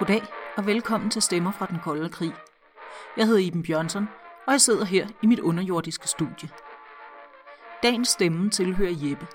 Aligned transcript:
Goddag 0.00 0.22
og 0.56 0.66
velkommen 0.66 1.10
til 1.10 1.22
Stemmer 1.22 1.52
fra 1.52 1.66
den 1.66 1.78
kolde 1.84 2.08
krig. 2.08 2.32
Jeg 3.16 3.26
hedder 3.26 3.40
Iben 3.40 3.62
Bjørnsson, 3.62 4.08
og 4.46 4.52
jeg 4.52 4.60
sidder 4.60 4.84
her 4.84 5.08
i 5.22 5.26
mit 5.26 5.40
underjordiske 5.40 6.08
studie. 6.08 6.48
Dagens 7.82 8.08
stemme 8.08 8.50
tilhører 8.50 8.94
Jeppe. 9.02 9.26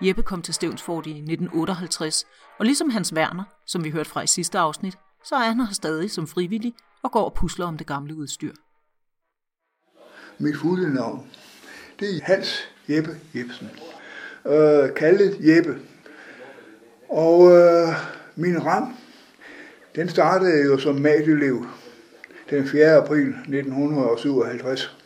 Jeppe 0.00 0.22
kom 0.22 0.42
til 0.42 0.54
Stevnsfort 0.54 1.06
i 1.06 1.10
1958, 1.10 2.26
og 2.58 2.64
ligesom 2.64 2.90
Hans 2.90 3.12
Werner, 3.12 3.44
som 3.66 3.84
vi 3.84 3.90
hørte 3.90 4.10
fra 4.10 4.22
i 4.22 4.26
sidste 4.26 4.58
afsnit, 4.58 4.98
så 5.24 5.34
er 5.34 5.48
han 5.48 5.60
her 5.60 5.72
stadig 5.72 6.10
som 6.10 6.26
frivillig 6.26 6.74
og 7.02 7.12
går 7.12 7.24
og 7.24 7.34
pusler 7.34 7.66
om 7.66 7.78
det 7.78 7.86
gamle 7.86 8.16
udstyr. 8.16 8.52
Mit 10.38 10.56
fulde 10.56 10.94
navn, 10.94 11.26
det 12.00 12.16
er 12.16 12.24
Hans 12.24 12.68
Jeppe 12.88 13.10
Jebsen. 13.34 13.70
Øh, 14.46 14.94
kaldet 14.94 15.36
Jeppe. 15.40 15.78
Og 17.08 17.52
øh, 17.52 17.88
min 18.36 18.64
ram, 18.64 18.96
den 19.96 20.08
startede 20.08 20.64
jo 20.64 20.78
som 20.78 20.94
matelev 20.94 21.66
den 22.50 22.66
4. 22.66 22.96
april 22.96 23.28
1957. 23.28 24.96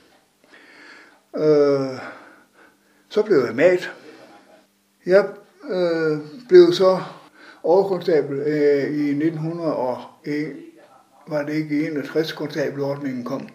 Øh, 1.36 1.42
så 3.08 3.22
blev 3.22 3.45
jeg 3.46 3.54
mat. 3.54 3.92
Jeg 5.06 5.28
øh, 5.70 6.18
blev 6.48 6.72
så 6.72 6.98
overkonstabel 7.62 8.38
øh, 8.38 8.90
i 8.90 9.10
1901, 9.10 10.56
var 11.28 11.42
det 11.42 11.52
ikke 11.52 11.88
61 11.90 12.32
konstabelordningen 12.32 13.24
kom. 13.24 13.48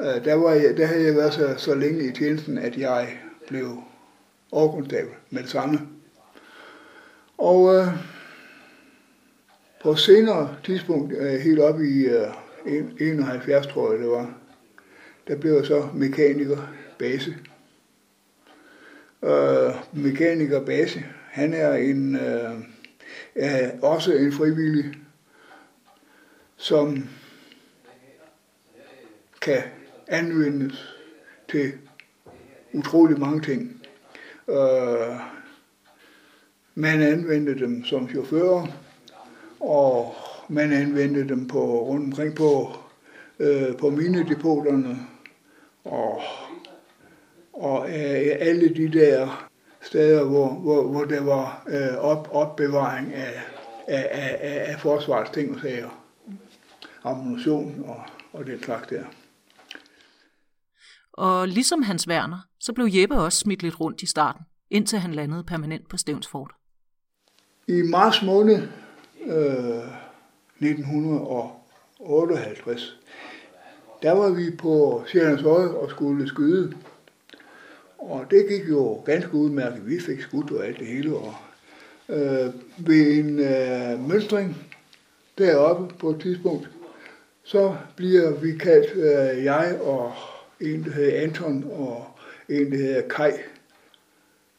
Øh, 0.00 0.24
der, 0.24 0.34
var 0.34 0.52
jeg, 0.52 0.76
der 0.76 0.86
havde 0.86 1.04
jeg 1.04 1.16
været 1.16 1.32
så, 1.32 1.54
så 1.56 1.74
længe 1.74 2.04
i 2.04 2.12
tjenesten, 2.12 2.58
at 2.58 2.78
jeg 2.78 3.08
blev 3.48 3.82
overkonstabel 4.52 5.12
med 5.30 5.42
det 5.42 5.50
samme. 5.50 5.80
Og 7.38 7.74
øh, 7.74 7.86
på 9.86 9.92
et 9.92 9.98
senere 9.98 10.56
tidspunkt, 10.64 11.12
øh, 11.12 11.40
helt 11.40 11.58
op 11.58 11.80
i 11.80 12.06
øh, 12.06 12.84
71, 13.00 13.66
tror 13.66 13.92
jeg 13.92 14.00
det 14.00 14.08
var, 14.08 14.34
der 15.28 15.36
blev 15.36 15.52
jeg 15.52 15.66
så 15.66 15.88
mekaniker 15.94 16.56
base. 16.98 17.36
Øh, 19.24 19.74
mekaniker 19.92 20.64
base, 20.64 21.04
han 21.30 21.54
er 21.54 21.74
en, 21.74 22.14
øh, 22.14 22.52
er 23.34 23.80
også 23.82 24.12
en 24.12 24.32
frivillig, 24.32 24.84
som 26.56 27.08
kan 29.40 29.62
anvendes 30.08 30.96
til 31.50 31.72
utrolig 32.72 33.20
mange 33.20 33.40
ting. 33.40 33.86
Øh, 34.48 35.16
man 36.74 37.02
anvendte 37.02 37.58
dem 37.58 37.84
som 37.84 38.08
chauffører, 38.08 38.85
og 39.60 40.14
man 40.48 40.72
anvendte 40.72 41.28
dem 41.28 41.48
på 41.48 41.82
rundt 41.82 42.06
omkring 42.06 42.34
på, 42.34 42.76
øh, 43.38 43.76
på 43.76 43.90
minedepoterne, 43.90 44.98
og, 45.84 46.22
og 47.52 47.88
øh, 47.88 48.36
alle 48.40 48.74
de 48.74 48.92
der 48.92 49.48
steder, 49.82 50.24
hvor, 50.24 50.54
hvor, 50.54 50.82
hvor 50.82 51.04
der 51.04 51.20
var 51.20 51.66
øh, 51.68 51.98
op, 51.98 52.28
opbevaring 52.32 53.14
af, 53.14 53.42
af, 53.88 54.08
af, 54.12 54.64
af 54.72 54.80
forsvarets 54.80 55.30
ting 55.30 55.54
og 55.54 55.60
sager. 55.60 56.02
Ammunition 57.04 57.84
og, 57.84 58.02
og 58.32 58.46
den 58.46 58.62
slags 58.62 58.88
der. 58.88 59.04
Og 61.12 61.48
ligesom 61.48 61.82
Hans 61.82 62.08
Werner, 62.08 62.38
så 62.60 62.72
blev 62.72 62.86
Jeppe 62.86 63.16
også 63.16 63.38
smidt 63.38 63.62
lidt 63.62 63.80
rundt 63.80 64.02
i 64.02 64.06
starten, 64.06 64.44
indtil 64.70 64.98
han 64.98 65.14
landede 65.14 65.44
permanent 65.44 65.88
på 65.88 65.96
Stevnsfort. 65.96 66.50
I 67.68 67.82
marts 67.82 68.22
måned 68.22 68.68
øh, 69.26 69.84
1958, 70.60 72.98
der 74.02 74.12
var 74.12 74.30
vi 74.30 74.50
på 74.58 75.02
Sjællands 75.06 75.42
Øje 75.42 75.68
og 75.68 75.90
skulle 75.90 76.28
skyde. 76.28 76.76
Og 77.98 78.26
det 78.30 78.48
gik 78.48 78.68
jo 78.68 79.02
ganske 79.04 79.34
udmærket. 79.34 79.88
Vi 79.88 80.00
fik 80.00 80.20
skudt 80.20 80.50
og 80.50 80.66
alt 80.66 80.78
det 80.78 80.86
hele. 80.86 81.16
Og, 81.16 81.34
øh, 82.08 82.54
ved 82.78 83.18
en 83.18 83.38
øh, 83.38 84.08
mønstring 84.08 84.56
deroppe 85.38 85.94
på 85.94 86.10
et 86.10 86.20
tidspunkt, 86.20 86.70
så 87.42 87.76
bliver 87.96 88.30
vi 88.30 88.58
kaldt, 88.58 88.96
øh, 88.96 89.44
jeg 89.44 89.78
og 89.82 90.12
en, 90.60 90.84
der 90.84 90.90
hedder 90.90 91.22
Anton, 91.22 91.64
og 91.72 92.06
en, 92.48 92.72
der 92.72 92.78
hedder 92.78 93.08
Kai. 93.08 93.32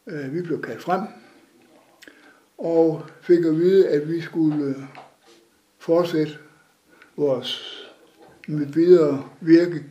Øh, 0.06 0.34
vi 0.34 0.42
blev 0.42 0.62
kaldt 0.62 0.82
frem, 0.82 1.00
og 2.58 3.02
fik 3.20 3.44
at 3.44 3.56
vide, 3.56 3.88
at 3.88 4.12
vi 4.12 4.20
skulle 4.20 4.64
øh, 4.64 4.82
fortsætte 5.78 6.32
vores 7.16 7.74
med 8.48 8.66
videre 8.66 9.24
virke 9.40 9.84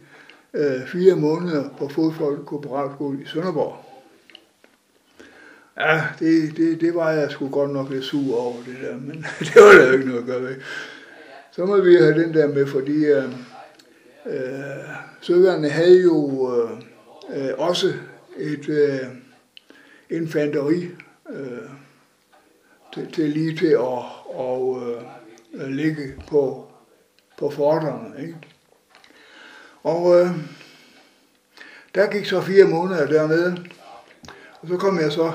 øh, 0.54 0.88
fire 0.88 1.16
måneder 1.16 1.70
på 1.78 1.90
Fodfolk 1.90 2.46
Korporalskole 2.46 3.22
i 3.22 3.26
Sønderborg. 3.26 3.76
Ja, 5.78 6.02
det, 6.20 6.58
det, 6.58 6.82
det 6.82 6.96
var 6.96 7.12
jeg 7.12 7.32
sgu 7.32 7.50
godt 7.50 7.72
nok 7.72 7.90
lidt 7.90 8.04
sur 8.04 8.38
over 8.38 8.56
det 8.66 8.78
der, 8.82 8.98
men 8.98 9.16
det 9.40 9.56
var 9.56 9.72
der 9.72 9.88
jo 9.88 9.94
ikke 9.94 10.06
noget 10.06 10.20
at 10.20 10.26
gøre 10.26 10.42
ved. 10.42 10.56
Så 11.52 11.66
må 11.66 11.82
vi 11.82 11.96
have 11.96 12.24
den 12.24 12.34
der 12.34 12.48
med, 12.48 12.68
fordi 12.68 13.06
øh, 13.06 13.24
øh, 14.26 14.42
søværende 15.22 15.70
havde 15.70 16.02
jo 16.02 16.52
øh, 16.56 16.72
øh, 17.38 17.54
også 17.58 17.94
et 18.38 18.70
øh, 18.70 19.00
infanteri 20.10 20.90
øh, 21.30 21.70
til, 22.98 23.12
til 23.12 23.30
lige 23.30 23.58
til 23.58 23.68
at 23.68 24.04
og, 24.38 24.82
øh, 24.82 25.02
ligge 25.68 26.14
på, 26.28 26.66
på 27.38 27.50
forterne. 27.50 28.22
Ikke? 28.22 28.38
Og 29.84 30.20
øh, 30.20 30.28
der 31.96 32.12
gik 32.12 32.26
så 32.26 32.42
fire 32.42 32.66
måneder 32.66 33.08
dernede, 33.08 33.66
og 34.62 34.68
så 34.68 34.78
kom 34.78 35.00
jeg 35.00 35.12
så 35.12 35.32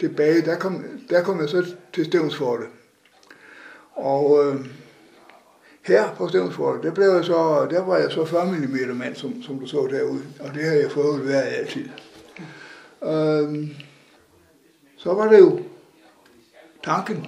tilbage, 0.00 0.42
der 0.42 0.58
kom, 0.58 0.84
der 1.10 1.22
kom 1.22 1.40
jeg 1.40 1.48
så 1.48 1.74
til 1.92 2.04
Stævnsfortet. 2.04 2.66
Og 3.94 4.44
øh, 4.44 4.66
her 5.82 6.14
på 6.14 6.28
Stævnsfortet, 6.28 6.82
der, 6.82 6.94
blev 6.94 7.06
jeg 7.06 7.24
så, 7.24 7.66
der 7.70 7.84
var 7.84 7.96
jeg 7.96 8.12
så 8.12 8.24
40 8.24 8.46
mm 8.46 8.96
mand, 8.96 9.14
som, 9.14 9.42
som 9.42 9.58
du 9.58 9.66
så 9.66 9.88
derude, 9.90 10.22
og 10.40 10.54
det 10.54 10.64
har 10.64 10.74
jeg 10.74 10.90
fået 10.90 11.28
været 11.28 11.42
altid. 11.42 11.88
Øh, 13.04 13.68
så 14.96 15.14
var 15.14 15.30
det 15.30 15.38
jo 15.38 15.60
tanken 16.84 17.26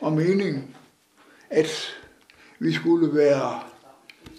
og 0.00 0.12
meningen, 0.12 0.76
at 1.50 1.96
vi 2.58 2.72
skulle 2.72 3.14
være 3.14 3.60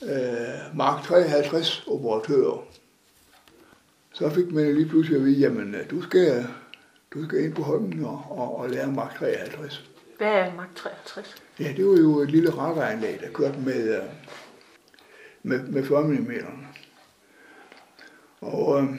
øh, 0.04 0.78
Mark 0.78 1.04
53 1.04 1.84
operatører. 1.88 2.68
Så 4.14 4.30
fik 4.30 4.52
man 4.52 4.76
lige 4.76 4.90
pludselig 4.90 5.18
at 5.18 5.26
vide, 5.26 5.40
jamen 5.40 5.76
du 5.92 6.02
skal, 6.02 6.48
du 7.14 7.26
skal 7.26 7.44
ind 7.44 7.54
på 7.54 7.62
Holmen 7.62 8.06
og, 8.06 8.26
og, 8.30 8.58
og 8.58 8.70
lære 8.70 8.92
Mark 8.92 9.20
53. 9.20 9.90
Hvad 10.18 10.28
er 10.28 10.56
Mark 10.56 10.76
63? 10.76 11.36
Ja, 11.60 11.74
det 11.78 11.86
var 11.86 11.98
jo 11.98 12.20
et 12.20 12.32
lille 12.32 12.58
radaranlæg, 12.58 13.20
der 13.22 13.30
kørte 13.34 13.60
med, 13.60 13.98
øh, 13.98 14.04
med, 15.44 15.64
med 15.64 15.86
40 15.86 16.04
mm. 16.04 16.32
Og 18.42 18.84
øh, 18.84 18.90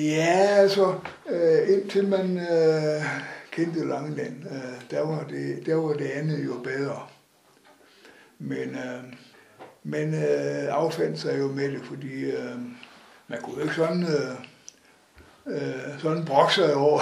Ja, 0.05 0.47
altså, 0.57 0.93
øh, 1.29 1.69
indtil 1.69 2.07
man 2.07 2.37
øh, 2.37 3.03
kendte 3.55 3.87
Langland, 3.87 4.43
øh, 4.43 4.81
der, 4.91 5.01
var 5.01 5.23
det, 5.23 5.65
der 5.65 5.75
var 5.75 5.93
det 5.93 6.05
andet 6.05 6.45
jo 6.45 6.53
bedre. 6.63 7.07
Men 8.39 8.69
øh, 8.75 9.13
men 9.87 10.13
øh, 10.13 10.67
affandt 10.69 11.19
sig 11.19 11.39
jo 11.39 11.47
med 11.47 11.71
det, 11.71 11.81
fordi 11.83 12.25
øh, 12.25 12.55
man 13.27 13.39
kunne 13.41 13.55
jo 13.55 13.61
ikke 13.61 13.75
sådan, 13.75 14.03
øh, 14.03 14.35
øh, 15.47 15.99
sådan 15.99 16.25
brokke 16.25 16.53
sig 16.53 16.75
over, 16.75 17.01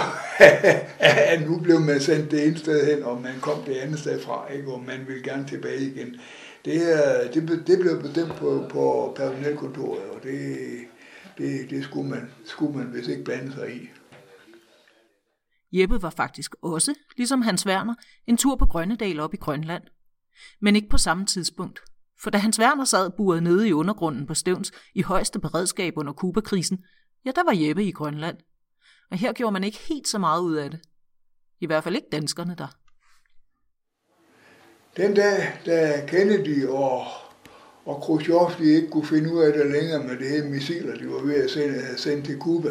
at 1.32 1.42
nu 1.46 1.58
blev 1.60 1.80
man 1.80 2.00
sendt 2.00 2.30
det 2.30 2.46
ene 2.46 2.58
sted 2.58 2.94
hen, 2.94 3.02
og 3.02 3.22
man 3.22 3.32
kom 3.40 3.62
det 3.66 3.74
andet 3.74 3.98
sted 3.98 4.20
fra, 4.20 4.52
ikke? 4.52 4.72
og 4.72 4.82
man 4.86 5.00
ville 5.06 5.22
gerne 5.22 5.46
tilbage 5.46 5.80
igen. 5.80 6.16
Det, 6.64 6.74
øh, 6.74 7.34
det, 7.34 7.62
det 7.66 7.78
blev 7.78 8.02
bestemt 8.02 8.36
på, 8.36 8.64
på 8.68 9.12
personelkontoret, 9.16 10.02
og 10.02 10.22
det, 10.22 10.56
det, 11.38 11.70
det 11.70 11.84
skulle, 11.84 12.10
man, 12.10 12.30
skulle 12.44 12.78
man 12.78 12.94
vist 12.94 13.08
ikke 13.08 13.24
blande 13.24 13.52
sig 13.52 13.70
i. 13.70 13.90
Jeppe 15.74 16.02
var 16.02 16.10
faktisk 16.10 16.54
også, 16.62 16.94
ligesom 17.16 17.42
Hans 17.42 17.66
Werner, 17.66 17.94
en 18.26 18.36
tur 18.36 18.56
på 18.56 18.66
Grønnedal 18.66 19.20
op 19.20 19.34
i 19.34 19.36
Grønland. 19.36 19.82
Men 20.60 20.76
ikke 20.76 20.88
på 20.88 20.98
samme 20.98 21.26
tidspunkt. 21.26 21.80
For 22.22 22.30
da 22.30 22.38
Hans 22.38 22.60
Werner 22.60 22.84
sad 22.84 23.10
buret 23.10 23.42
nede 23.42 23.68
i 23.68 23.72
undergrunden 23.72 24.26
på 24.26 24.34
Stævns 24.34 24.72
i 24.94 25.02
højeste 25.02 25.38
beredskab 25.38 25.92
under 25.96 26.12
Kubakrisen, 26.12 26.84
ja, 27.24 27.30
der 27.34 27.44
var 27.44 27.52
Jeppe 27.52 27.84
i 27.84 27.90
Grønland. 27.90 28.36
Og 29.10 29.18
her 29.18 29.32
gjorde 29.32 29.52
man 29.52 29.64
ikke 29.64 29.78
helt 29.78 30.08
så 30.08 30.18
meget 30.18 30.42
ud 30.42 30.54
af 30.54 30.70
det. 30.70 30.80
I 31.60 31.66
hvert 31.66 31.84
fald 31.84 31.94
ikke 31.94 32.08
danskerne 32.12 32.54
der. 32.58 32.76
Den 34.96 35.14
dag, 35.14 35.60
da 35.66 36.06
Kennedy 36.08 36.66
og, 36.66 37.06
og 37.84 38.02
Khrushchev 38.02 38.50
de 38.58 38.64
ikke 38.64 38.90
kunne 38.90 39.06
finde 39.06 39.34
ud 39.34 39.42
af 39.42 39.52
det 39.52 39.72
længere 39.72 40.02
med 40.02 40.16
det 40.16 40.28
her 40.28 40.44
missiler, 40.50 40.96
de 40.96 41.08
var 41.08 41.22
ved 41.22 41.34
at 41.34 41.50
sende, 41.50 41.98
sende 41.98 42.22
til 42.22 42.38
Kuba, 42.38 42.70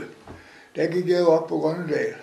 der 0.76 0.92
gik 0.92 1.08
jeg 1.08 1.28
op 1.28 1.48
på 1.48 1.60
Grønnedal. 1.60 2.16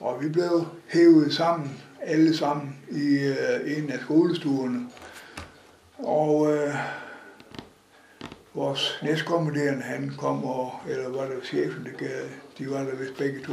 Og 0.00 0.22
vi 0.22 0.28
blev 0.28 0.66
hævet 0.86 1.34
sammen, 1.34 1.80
alle 2.00 2.36
sammen, 2.36 2.76
i 2.90 3.18
øh, 3.18 3.78
en 3.78 3.90
af 3.90 4.00
skolestuerne. 4.00 4.86
Og 5.98 6.52
øh, 6.52 6.74
vores 8.54 8.98
næstkommanderende, 9.02 9.82
han 9.82 10.12
kom, 10.18 10.44
og, 10.44 10.72
eller 10.88 11.08
var 11.08 11.24
det 11.24 11.44
chefen, 11.44 11.84
det 11.84 11.96
gav, 11.96 12.24
de 12.58 12.70
var 12.70 12.78
der 12.78 12.96
vist 12.96 13.16
begge 13.18 13.40
to, 13.44 13.52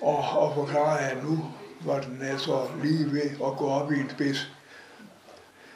og, 0.00 0.18
og 0.18 0.54
forklarede, 0.54 1.10
at 1.10 1.24
nu 1.24 1.44
var 1.84 2.00
den 2.00 2.22
altså 2.22 2.68
lige 2.82 3.12
ved 3.12 3.30
at 3.30 3.56
gå 3.58 3.66
op 3.66 3.92
i 3.92 4.00
en 4.00 4.10
spids. 4.10 4.52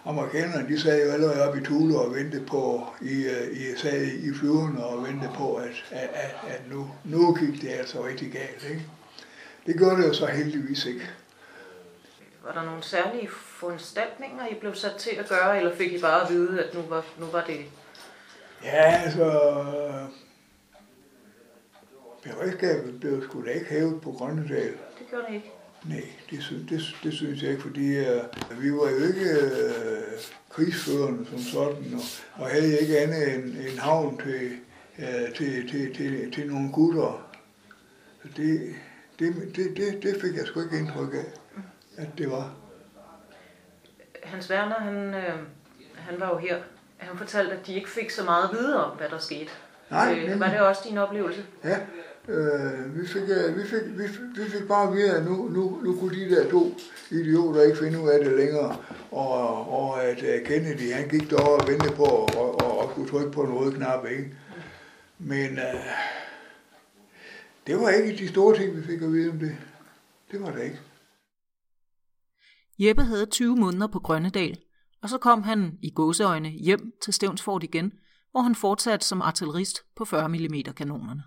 Amerikanerne, 0.04 0.68
de 0.68 0.80
sad 0.80 1.06
jo 1.06 1.12
allerede 1.12 1.48
op 1.48 1.56
i 1.56 1.64
Tule 1.64 1.98
og 1.98 2.14
ventede 2.14 2.46
på, 2.46 2.86
i, 3.02 3.24
øh, 3.24 3.56
i, 3.56 3.76
sad 3.76 4.02
i 4.02 4.34
flyverne 4.34 4.84
og 4.84 5.06
ventede 5.06 5.32
på, 5.34 5.54
at, 5.54 5.84
at, 5.90 6.08
at, 6.14 6.34
at 6.48 6.62
nu, 6.70 6.90
nu 7.04 7.34
gik 7.34 7.62
det 7.62 7.68
altså 7.68 8.06
rigtig 8.06 8.32
galt. 8.32 8.66
Ikke? 8.70 8.86
Det 9.66 9.78
gjorde 9.78 10.02
det 10.02 10.08
jo 10.08 10.14
så 10.14 10.26
heldigvis 10.26 10.86
ikke. 10.86 11.10
Var 12.44 12.52
der 12.52 12.64
nogle 12.64 12.82
særlige 12.82 13.28
foranstaltninger, 13.30 14.46
I 14.46 14.54
blev 14.54 14.74
sat 14.74 14.94
til 14.98 15.10
at 15.10 15.28
gøre, 15.28 15.58
eller 15.58 15.76
fik 15.76 15.92
I 15.92 16.00
bare 16.00 16.22
at 16.22 16.30
vide, 16.32 16.64
at 16.64 16.74
nu 16.74 16.80
var, 16.88 17.04
nu 17.18 17.26
var 17.26 17.44
det... 17.44 17.60
Ja, 18.64 19.02
altså... 19.04 19.52
Beredskabet 22.22 23.00
blev 23.00 23.22
sgu 23.22 23.44
da 23.44 23.50
ikke 23.50 23.66
hævet 23.66 24.00
på 24.02 24.12
Grønnedal. 24.12 24.72
Det 24.98 25.06
gjorde 25.10 25.24
det 25.28 25.34
ikke. 25.34 25.52
Nej, 25.84 26.02
det, 26.30 26.42
synes, 26.42 26.70
det, 26.70 26.96
det 27.02 27.12
synes 27.12 27.42
jeg 27.42 27.50
ikke, 27.50 27.62
fordi 27.62 28.00
uh, 28.00 28.62
vi 28.62 28.72
var 28.72 28.90
jo 28.90 28.96
ikke 28.96 29.30
uh, 29.42 30.22
krigsførende 30.50 31.26
som 31.30 31.38
sådan, 31.38 31.94
og, 31.94 32.00
og 32.42 32.50
havde 32.50 32.80
ikke 32.80 32.98
andet 32.98 33.34
end 33.34 33.44
en 33.44 33.78
havn 33.78 34.20
til, 34.24 34.50
uh, 34.98 35.34
til, 35.36 35.70
til, 35.70 35.94
til, 35.94 36.32
til 36.32 36.46
nogle 36.46 36.72
gutter. 36.72 37.28
Så 38.22 38.28
det, 38.36 38.74
det, 39.22 39.56
det, 39.56 39.76
det, 39.76 40.02
det 40.02 40.20
fik 40.22 40.36
jeg 40.36 40.46
sgu 40.46 40.62
ikke 40.62 40.78
indtryk 40.78 41.14
af, 41.14 41.26
at 41.96 42.08
det 42.18 42.30
var. 42.30 42.54
Hans 44.22 44.50
Werner, 44.50 44.80
han, 44.80 45.14
øh, 45.14 45.38
han 45.94 46.20
var 46.20 46.28
jo 46.28 46.36
her. 46.36 46.56
Han 46.96 47.18
fortalte, 47.18 47.52
at 47.52 47.66
de 47.66 47.74
ikke 47.74 47.90
fik 47.90 48.10
så 48.10 48.24
meget 48.24 48.44
at 48.44 48.50
vide 48.52 48.84
om, 48.84 48.96
hvad 48.96 49.08
der 49.08 49.18
skete. 49.18 49.50
Nej, 49.90 50.24
øh, 50.28 50.40
var 50.40 50.50
det 50.50 50.60
også 50.60 50.82
din 50.88 50.98
oplevelse? 50.98 51.44
Ja, 51.64 51.78
øh, 52.28 53.00
vi, 53.00 53.06
fik, 53.06 53.22
øh, 53.22 53.56
vi, 53.56 53.62
fik, 53.66 53.98
vi, 53.98 54.08
fik, 54.08 54.44
vi 54.44 54.50
fik 54.50 54.68
bare 54.68 54.88
at 54.88 54.94
vide, 54.94 55.16
at 55.16 55.24
nu, 55.24 55.48
nu, 55.48 55.78
nu 55.82 55.96
kunne 56.00 56.20
de 56.20 56.34
der 56.34 56.50
to 56.50 56.74
idioter 57.10 57.62
ikke 57.62 57.78
finde 57.78 58.00
ud 58.00 58.08
af 58.08 58.24
det 58.24 58.36
længere, 58.36 58.76
og, 59.10 59.72
og 59.82 60.04
at 60.04 60.18
uh, 60.18 60.46
Kennedy, 60.46 60.92
han 60.92 61.08
gik 61.08 61.30
derovre 61.30 61.62
og 61.62 61.68
ventede 61.68 61.94
på 61.94 62.04
og, 62.04 62.60
og, 62.60 62.78
og 62.78 62.90
skulle 62.90 63.10
trykke 63.10 63.30
på 63.30 63.42
en 63.42 63.52
rød 63.52 63.72
knap, 63.72 64.06
ikke? 64.06 64.34
Men 65.18 65.58
øh, 65.58 65.74
det 67.66 67.80
var 67.80 67.88
ikke 67.88 68.18
de 68.18 68.28
store 68.28 68.56
ting, 68.56 68.76
vi 68.76 68.82
fik 68.82 69.02
at 69.02 69.12
vide 69.12 69.30
om 69.30 69.38
det. 69.38 69.56
Det 70.30 70.42
var 70.42 70.50
det 70.50 70.64
ikke. 70.64 70.80
Jeppe 72.78 73.02
havde 73.02 73.26
20 73.26 73.56
måneder 73.56 73.86
på 73.86 73.98
Grønnedal, 73.98 74.58
og 75.02 75.08
så 75.08 75.18
kom 75.18 75.42
han 75.42 75.78
i 75.82 75.90
gåseøjne 75.90 76.48
hjem 76.48 76.92
til 77.02 77.12
Stævnsfort 77.12 77.62
igen, 77.62 77.92
hvor 78.30 78.40
han 78.40 78.54
fortsatte 78.54 79.06
som 79.06 79.22
artillerist 79.22 79.82
på 79.96 80.04
40 80.04 80.28
mm 80.28 80.62
kanonerne. 80.76 81.22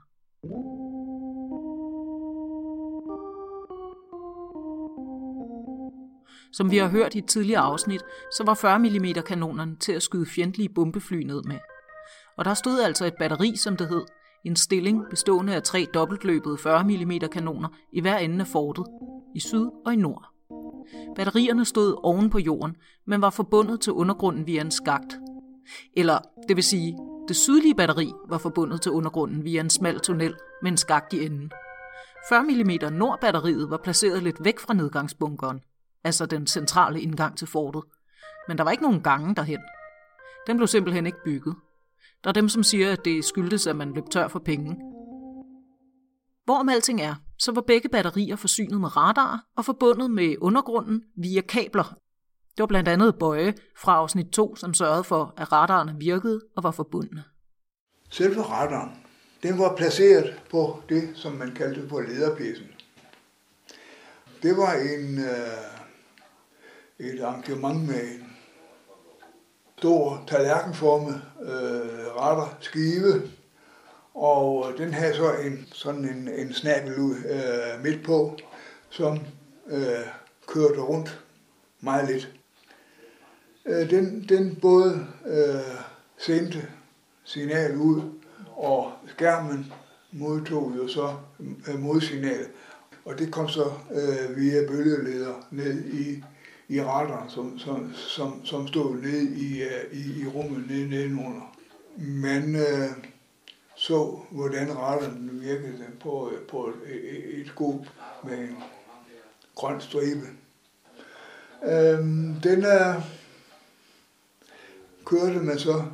Som 6.54 6.72
vi 6.72 6.78
har 6.78 6.88
hørt 6.88 7.16
i 7.16 7.18
et 7.18 7.28
tidligere 7.28 7.62
afsnit, 7.62 8.02
så 8.38 8.44
var 8.46 8.54
40 8.54 8.80
mm 8.80 9.24
kanonerne 9.28 9.76
til 9.76 9.92
at 9.92 10.04
skyde 10.04 10.26
fjendtlige 10.26 10.70
bombefly 10.70 11.24
ned 11.24 11.44
med. 11.44 11.60
Og 12.38 12.46
der 12.46 12.54
stod 12.54 12.80
altså 12.80 13.06
et 13.06 13.16
batteri, 13.20 13.56
som 13.56 13.78
det 13.78 13.88
hed, 13.88 14.06
en 14.48 14.56
stilling 14.56 15.04
bestående 15.10 15.56
af 15.56 15.64
tre 15.64 15.88
dobbeltløbede 15.94 16.58
40 16.58 16.84
mm 16.84 17.12
kanoner 17.32 17.70
i 17.94 18.02
hver 18.02 18.18
ende 18.18 18.40
af 18.40 18.48
fortet, 18.48 18.86
i 19.36 19.40
syd 19.40 19.66
og 19.86 19.94
i 19.94 19.96
nord. 19.96 20.26
Batterierne 21.16 21.66
stod 21.66 22.00
oven 22.04 22.30
på 22.30 22.40
jorden, 22.40 22.76
men 23.08 23.22
var 23.22 23.30
forbundet 23.30 23.82
til 23.82 23.94
undergrunden 23.94 24.48
via 24.48 24.62
en 24.62 24.72
skagt. 24.72 25.20
Eller, 25.98 26.20
det 26.48 26.56
vil 26.56 26.64
sige, 26.64 26.98
det 27.28 27.36
sydlige 27.36 27.76
batteri 27.76 28.12
var 28.30 28.38
forbundet 28.38 28.82
til 28.82 28.92
undergrunden 28.92 29.44
via 29.44 29.60
en 29.60 29.70
smal 29.70 30.00
tunnel 30.00 30.36
med 30.62 30.72
en 30.72 30.78
skagt 30.78 31.14
i 31.14 31.26
enden. 31.26 31.52
40 32.30 32.44
mm 32.44 32.94
nordbatteriet 32.94 33.70
var 33.70 33.78
placeret 33.78 34.24
lidt 34.24 34.44
væk 34.44 34.60
fra 34.60 34.74
nedgangsbunkeren, 34.74 35.62
altså 36.04 36.26
den 36.26 36.48
centrale 36.48 37.02
indgang 37.02 37.38
til 37.38 37.48
fortet. 37.48 37.84
Men 38.48 38.58
der 38.58 38.64
var 38.64 38.72
ikke 38.72 38.84
nogen 38.84 39.02
gange 39.02 39.36
derhen. 39.36 39.60
Den 40.48 40.58
blev 40.58 40.68
simpelthen 40.68 41.06
ikke 41.06 41.24
bygget. 41.26 41.56
Der 42.26 42.30
er 42.30 42.34
dem, 42.34 42.50
som 42.50 42.64
siger, 42.64 42.92
at 42.92 43.06
det 43.06 43.26
skyldtes, 43.26 43.68
at 43.68 43.76
man 43.76 43.94
løb 43.94 44.10
tør 44.12 44.28
for 44.28 44.40
penge. 44.40 44.76
Hvorom 46.46 46.70
alting 46.70 47.02
er, 47.02 47.16
så 47.38 47.52
var 47.52 47.62
begge 47.62 47.90
batterier 47.90 48.36
forsynet 48.36 48.82
med 48.82 48.98
radar 48.98 49.46
og 49.58 49.66
forbundet 49.66 50.12
med 50.12 50.36
undergrunden 50.42 51.04
via 51.18 51.42
kabler. 51.42 51.84
Det 52.58 52.60
var 52.60 52.66
blandt 52.66 52.90
andet 52.90 53.16
Bøje 53.20 53.54
fra 53.78 53.96
afsnit 53.96 54.28
2, 54.28 54.56
som 54.56 54.74
sørgede 54.74 55.04
for, 55.04 55.34
at 55.38 55.52
radarerne 55.52 55.96
virkede 56.00 56.42
og 56.56 56.64
var 56.64 56.72
forbundne. 56.72 57.24
Selve 58.10 58.42
radaren, 58.42 58.92
den 59.44 59.60
var 59.60 59.76
placeret 59.76 60.42
på 60.52 60.82
det, 60.90 61.10
som 61.16 61.32
man 61.32 61.52
kaldte 61.56 61.88
på 61.88 62.00
lederpladsen. 62.00 62.68
Det 64.44 64.58
var 64.58 64.74
en, 64.74 65.18
øh, 65.18 67.08
et 67.08 67.22
arrangement 67.22 67.88
med 67.88 68.02
en 68.02 68.35
stor 69.78 70.24
tallerkenformet 70.28 71.22
øh, 71.42 72.16
radarskive, 72.16 73.22
og 74.14 74.72
øh, 74.72 74.78
den 74.78 74.94
havde 74.94 75.16
så 75.16 75.34
en, 75.34 75.68
sådan 75.74 76.06
en, 76.06 76.28
en 76.28 76.54
snabel 76.54 77.00
ud 77.00 77.16
øh, 77.16 77.84
midt 77.84 78.06
på, 78.06 78.38
som 78.90 79.20
øh, 79.68 80.08
kørte 80.48 80.82
rundt 80.82 81.22
meget 81.82 82.10
lidt. 82.10 82.32
Øh, 83.66 83.90
den, 83.90 84.26
den 84.30 84.56
både 84.62 85.08
øh, 85.26 85.82
sendte 86.18 86.68
signal 87.24 87.78
ud, 87.78 88.02
og 88.56 88.92
skærmen 89.08 89.74
modtog 90.12 90.74
jo 90.78 90.88
så 90.88 91.16
øh, 91.68 91.80
modsignal. 91.80 92.46
Og 93.06 93.20
det 93.20 93.32
kom 93.32 93.50
så 93.50 93.72
øh, 93.92 94.38
via 94.38 94.68
bølgeleder 94.68 95.34
ned 95.52 95.86
i, 95.86 96.24
i 96.68 96.82
retter, 96.82 97.28
som, 97.28 97.60
som, 97.60 97.94
som, 97.94 98.46
som 98.46 98.68
stod 98.68 98.96
ned 98.96 99.22
i, 99.22 99.64
øh, 99.64 99.92
i, 99.92 100.22
i 100.22 100.28
rummet 100.28 100.68
nede 100.70 100.90
nedenunder. 100.90 101.56
Man 101.98 102.56
øh, 102.56 102.90
så, 103.76 104.20
hvordan 104.32 104.78
retterne 104.78 105.32
virkede 105.32 105.86
på, 106.00 106.32
øh, 106.32 106.48
på 106.48 106.74
et, 106.86 107.40
et 107.40 107.48
skub 107.48 107.86
med 108.24 108.38
en 108.38 108.58
grøn 109.56 109.82
stribe. 109.82 110.28
Øhm, 111.64 112.36
den 112.44 112.64
er, 112.64 113.02
kørte 115.06 115.40
man 115.40 115.60
så 115.60 115.86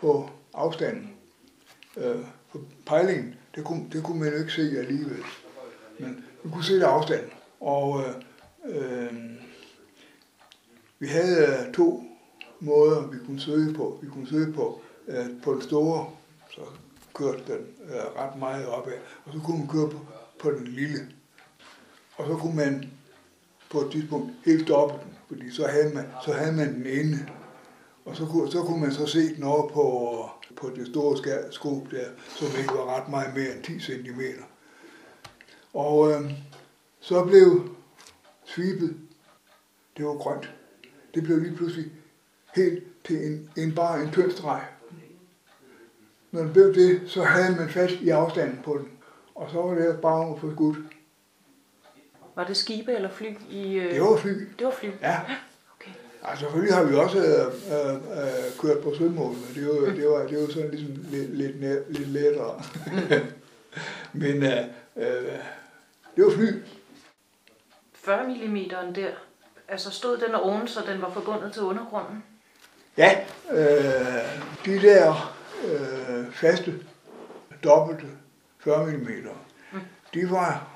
på 0.00 0.30
afstanden. 0.54 1.10
Øh, 1.96 2.24
på 2.52 2.60
pejlingen, 2.86 3.34
det 3.54 3.64
kunne, 3.64 3.86
det 3.92 4.02
kunne 4.02 4.20
man 4.20 4.32
jo 4.32 4.38
ikke 4.38 4.52
se 4.52 4.78
alligevel. 4.78 5.22
Men 5.98 6.24
man 6.42 6.52
kunne 6.52 6.64
se 6.64 6.74
det 6.74 6.82
afstanden. 6.82 7.30
Og 7.60 8.02
øh, 8.02 8.14
øh, 8.64 9.14
vi 10.98 11.06
havde 11.06 11.46
øh, 11.46 11.74
to 11.74 12.04
måder, 12.60 13.06
vi 13.06 13.16
kunne 13.26 13.40
søge 13.40 13.74
på. 13.74 13.98
Vi 14.02 14.08
kunne 14.08 14.28
søge 14.28 14.52
på, 14.52 14.80
øh, 15.08 15.26
på 15.42 15.54
den 15.54 15.62
store, 15.62 16.10
så 16.50 16.60
kørte 17.14 17.42
den 17.46 17.66
øh, 17.84 18.16
ret 18.16 18.38
meget 18.38 18.66
opad, 18.66 18.92
og 19.24 19.32
så 19.32 19.38
kunne 19.38 19.58
man 19.58 19.68
køre 19.68 19.88
på, 19.90 19.98
på 20.38 20.50
den 20.50 20.66
lille. 20.66 21.08
Og 22.16 22.26
så 22.26 22.36
kunne 22.36 22.56
man 22.56 22.90
på 23.70 23.80
et 23.80 23.92
tidspunkt 23.92 24.32
helt 24.44 24.62
stoppe 24.62 24.94
den, 25.04 25.14
fordi 25.28 25.50
så 25.50 25.66
havde 25.66 25.94
man, 25.94 26.04
så 26.24 26.32
havde 26.32 26.52
man 26.52 26.74
den 26.74 26.86
inde. 26.86 27.28
Og 28.04 28.16
så 28.16 28.26
kunne, 28.26 28.50
så 28.50 28.62
kunne 28.62 28.80
man 28.80 28.92
så 28.92 29.06
se 29.06 29.34
den 29.34 29.42
over 29.42 29.68
på, 29.68 30.26
på 30.56 30.70
det 30.76 30.86
store 30.86 31.16
skob 31.50 31.90
der, 31.90 32.08
som 32.36 32.48
ikke 32.58 32.74
var 32.74 32.96
ret 32.96 33.08
meget 33.08 33.34
mere 33.34 33.56
end 33.56 33.64
10 33.64 33.80
cm. 33.80 34.20
Og 35.74 36.10
øh, 36.12 36.32
så 37.00 37.24
blev 37.24 37.76
svibet, 38.44 38.96
det 39.96 40.06
var 40.06 40.14
grønt. 40.14 40.57
Det 41.14 41.22
blev 41.22 41.38
lige 41.38 41.56
pludselig 41.56 41.92
helt 42.54 42.84
til 43.04 43.26
en, 43.26 43.50
en 43.56 43.74
bare 43.74 44.02
en 44.02 44.10
tynd 44.10 44.30
streg. 44.30 44.62
Når 46.30 46.42
det 46.42 46.52
blev 46.52 46.74
det, 46.74 47.00
så 47.06 47.22
havde 47.22 47.56
man 47.56 47.68
fast 47.68 47.94
i 47.94 48.08
afstanden 48.08 48.60
på 48.64 48.78
den. 48.78 48.88
Og 49.34 49.50
så 49.50 49.62
var 49.62 49.74
det 49.74 50.00
bare 50.00 50.30
at 50.30 50.40
få 50.40 50.52
skudt. 50.54 50.76
Var 52.34 52.44
det 52.44 52.56
skibe 52.56 52.92
eller 52.92 53.10
fly? 53.10 53.26
I, 53.50 53.74
øh... 53.74 53.94
Det 53.94 54.00
var 54.00 54.16
fly. 54.16 54.48
Det 54.58 54.66
var 54.66 54.70
fly? 54.70 54.88
Ja. 55.02 55.20
Okay. 55.76 55.90
Altså, 56.22 56.44
selvfølgelig 56.44 56.74
har 56.74 56.84
vi 56.84 56.94
også 56.94 57.18
øh, 57.18 57.94
øh, 57.94 58.58
kørt 58.60 58.78
på 58.82 58.94
sødmål, 58.94 59.34
men 59.34 59.54
det 59.54 59.66
var, 59.66 59.94
det 59.94 60.08
var, 60.08 60.26
det 60.26 60.42
var 60.42 60.46
sådan 60.46 60.70
ligesom 60.70 61.04
lidt, 61.10 61.36
lidt, 61.36 61.60
næ, 61.60 61.74
lidt 61.88 62.08
lettere. 62.08 62.62
Men 64.12 64.42
øh, 64.42 64.64
øh, 64.96 65.32
det 66.16 66.24
var 66.24 66.30
fly. 66.30 66.62
40 67.94 68.28
mm 68.28 68.56
der, 68.94 69.10
altså 69.68 69.90
stod 69.90 70.18
den 70.18 70.34
oven, 70.34 70.68
så 70.68 70.80
den 70.86 71.02
var 71.02 71.10
forbundet 71.10 71.52
til 71.52 71.62
undergrunden? 71.62 72.24
Ja, 72.96 73.20
øh, 73.50 74.42
de 74.64 74.82
der 74.82 75.34
øh, 75.64 76.32
faste, 76.32 76.74
dobbelte 77.64 78.06
40 78.58 78.86
mm, 78.86 79.08
mm. 79.72 79.80
de 80.14 80.30
var 80.30 80.68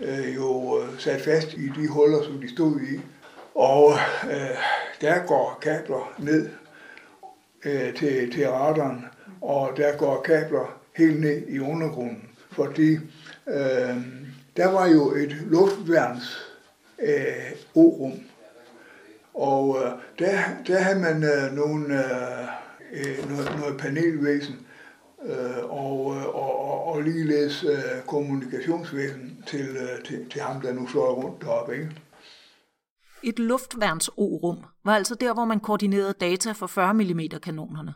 øh, 0.00 0.34
jo 0.34 0.80
øh, 0.80 1.00
sat 1.00 1.22
fast 1.22 1.52
i 1.52 1.68
de 1.68 1.88
huller, 1.88 2.22
som 2.22 2.40
de 2.40 2.54
stod 2.54 2.80
i. 2.80 3.00
Og 3.54 3.92
øh, 4.30 4.56
der 5.00 5.26
går 5.26 5.58
kabler 5.62 6.14
ned 6.18 6.50
øh, 7.64 7.94
til, 7.94 8.32
til 8.32 8.48
radaren, 8.48 9.04
og 9.40 9.76
der 9.76 9.96
går 9.96 10.22
kabler 10.22 10.78
helt 10.96 11.20
ned 11.20 11.48
i 11.48 11.58
undergrunden, 11.58 12.28
fordi 12.50 12.94
øh, 13.46 13.96
der 14.56 14.66
var 14.66 14.86
jo 14.86 15.14
et 15.14 15.32
luftværns 15.32 16.53
øh, 17.04 17.56
Orum. 17.74 18.12
og 19.34 19.78
øh, 19.78 19.90
der, 20.18 20.38
der 20.66 20.78
havde 20.78 21.00
man 21.00 21.24
øh, 21.24 21.52
nogle, 21.52 21.84
øh, 21.94 22.48
øh, 22.92 23.30
noget, 23.30 23.58
noget 23.58 23.80
panelvæsen, 23.80 24.66
øh, 25.26 25.64
og, 25.64 26.16
øh, 26.16 26.26
og, 26.26 26.60
og, 26.60 26.84
og 26.84 27.02
ligeledes 27.02 27.64
øh, 27.64 28.02
kommunikationsvæsen 28.06 29.44
til, 29.46 29.68
øh, 29.68 30.04
til, 30.04 30.30
til 30.30 30.40
ham, 30.40 30.60
der 30.60 30.72
nu 30.72 30.88
slår 30.88 31.14
rundt 31.14 31.42
deroppe. 31.42 31.72
Ikke? 31.74 31.90
Et 33.22 33.38
luftværns-O-rum 33.38 34.64
var 34.84 34.94
altså 34.94 35.14
der, 35.14 35.34
hvor 35.34 35.44
man 35.44 35.60
koordinerede 35.60 36.14
data 36.20 36.52
for 36.52 36.66
40 36.66 36.94
mm 36.94 37.20
kanonerne. 37.42 37.94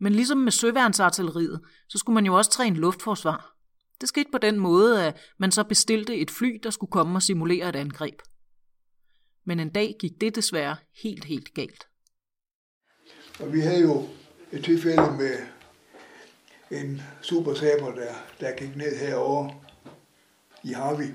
Men 0.00 0.12
ligesom 0.12 0.38
med 0.38 0.52
søværnsartilleriet, 0.52 1.60
så 1.88 1.98
skulle 1.98 2.14
man 2.14 2.26
jo 2.26 2.34
også 2.34 2.50
træne 2.50 2.76
luftforsvar. 2.76 3.54
Det 4.00 4.08
skete 4.08 4.28
på 4.32 4.38
den 4.38 4.58
måde, 4.58 5.06
at 5.06 5.16
man 5.38 5.52
så 5.52 5.64
bestilte 5.64 6.16
et 6.16 6.30
fly, 6.30 6.60
der 6.62 6.70
skulle 6.70 6.90
komme 6.90 7.16
og 7.16 7.22
simulere 7.22 7.68
et 7.68 7.76
angreb. 7.76 8.14
Men 9.48 9.60
en 9.60 9.68
dag 9.68 9.96
gik 9.98 10.20
det 10.20 10.34
desværre 10.34 10.76
helt, 11.02 11.24
helt 11.24 11.54
galt. 11.54 11.88
Og 13.40 13.52
vi 13.52 13.60
havde 13.60 13.80
jo 13.80 14.08
et 14.52 14.64
tilfælde 14.64 15.16
med 15.18 15.36
en 16.70 17.02
super 17.22 17.54
saber, 17.54 17.94
der, 17.94 18.14
der 18.40 18.56
gik 18.56 18.76
ned 18.76 18.96
herover 18.96 19.50
i 20.64 20.72
Harvey. 20.72 21.10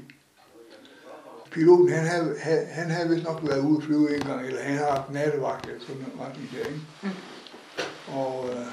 Piloten, 1.52 1.90
han 1.90 2.36
havde, 2.40 2.66
han 2.66 2.90
havde 2.90 3.10
vist 3.10 3.24
nok 3.24 3.40
været 3.44 3.66
ude 3.66 3.78
at 3.78 3.84
flyve 3.84 4.16
en 4.16 4.22
gang, 4.22 4.48
eller 4.48 4.62
han 4.62 4.78
har 4.78 4.96
haft 4.96 5.12
nattevagt, 5.12 5.68
eller 5.68 5.82
sådan 5.82 6.02
noget 6.02 6.20
ret 6.20 6.38
i 6.38 6.58
der, 6.58 6.66
ikke? 6.66 6.82
Mm. 7.04 7.10
Og 8.14 8.50
øh, 8.50 8.66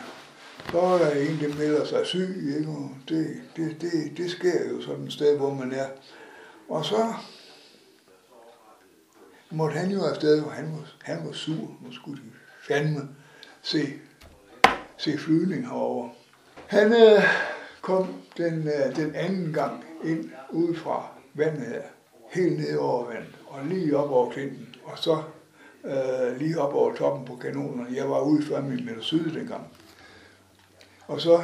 så 0.71 0.81
er 0.81 0.99
der 0.99 1.11
en, 1.11 1.41
der 1.41 1.59
melder 1.59 1.85
sig 1.85 2.07
syg, 2.07 2.55
ikke? 2.59 2.71
Og 2.71 2.91
det, 3.09 3.43
det, 3.57 3.81
det, 3.81 4.17
det 4.17 4.31
sker 4.31 4.69
jo 4.69 4.83
sådan 4.83 5.05
et 5.05 5.13
sted, 5.13 5.37
hvor 5.37 5.55
man 5.55 5.73
er. 5.73 5.89
Og 6.69 6.85
så 6.85 7.15
måtte 9.51 9.79
han 9.79 9.91
jo 9.91 10.05
afsted, 10.05 10.43
og 10.43 10.53
han 10.53 10.73
var, 10.73 10.93
han 11.03 11.27
var 11.27 11.33
sur. 11.33 11.77
Nu 11.81 11.93
skulle 11.93 12.23
de 12.23 12.29
fandme 12.69 13.09
se, 13.63 13.93
se 14.97 15.19
flyvning 15.19 15.67
herover. 15.67 16.09
Han 16.67 16.93
øh, 16.93 17.23
kom 17.81 18.07
den, 18.37 18.69
øh, 18.69 18.97
den 18.97 19.15
anden 19.15 19.53
gang 19.53 19.85
ind 20.05 20.31
ud 20.51 20.75
fra 20.75 21.07
vandet 21.35 21.67
her, 21.67 21.83
helt 22.31 22.59
ned 22.59 22.77
over 22.77 23.07
vandet, 23.07 23.35
og 23.47 23.67
lige 23.67 23.97
op 23.97 24.11
over 24.11 24.31
klinten, 24.31 24.75
og 24.85 24.99
så 24.99 25.23
øh, 25.85 26.39
lige 26.39 26.61
op 26.61 26.75
over 26.75 26.95
toppen 26.95 27.27
på 27.27 27.37
kanonerne. 27.37 27.97
Jeg 27.97 28.11
var 28.11 28.21
ude 28.21 28.43
før 28.43 28.63
min 28.63 28.85
meter 28.85 29.01
syd 29.01 29.35
dengang. 29.35 29.67
Og 31.07 31.21
så 31.21 31.41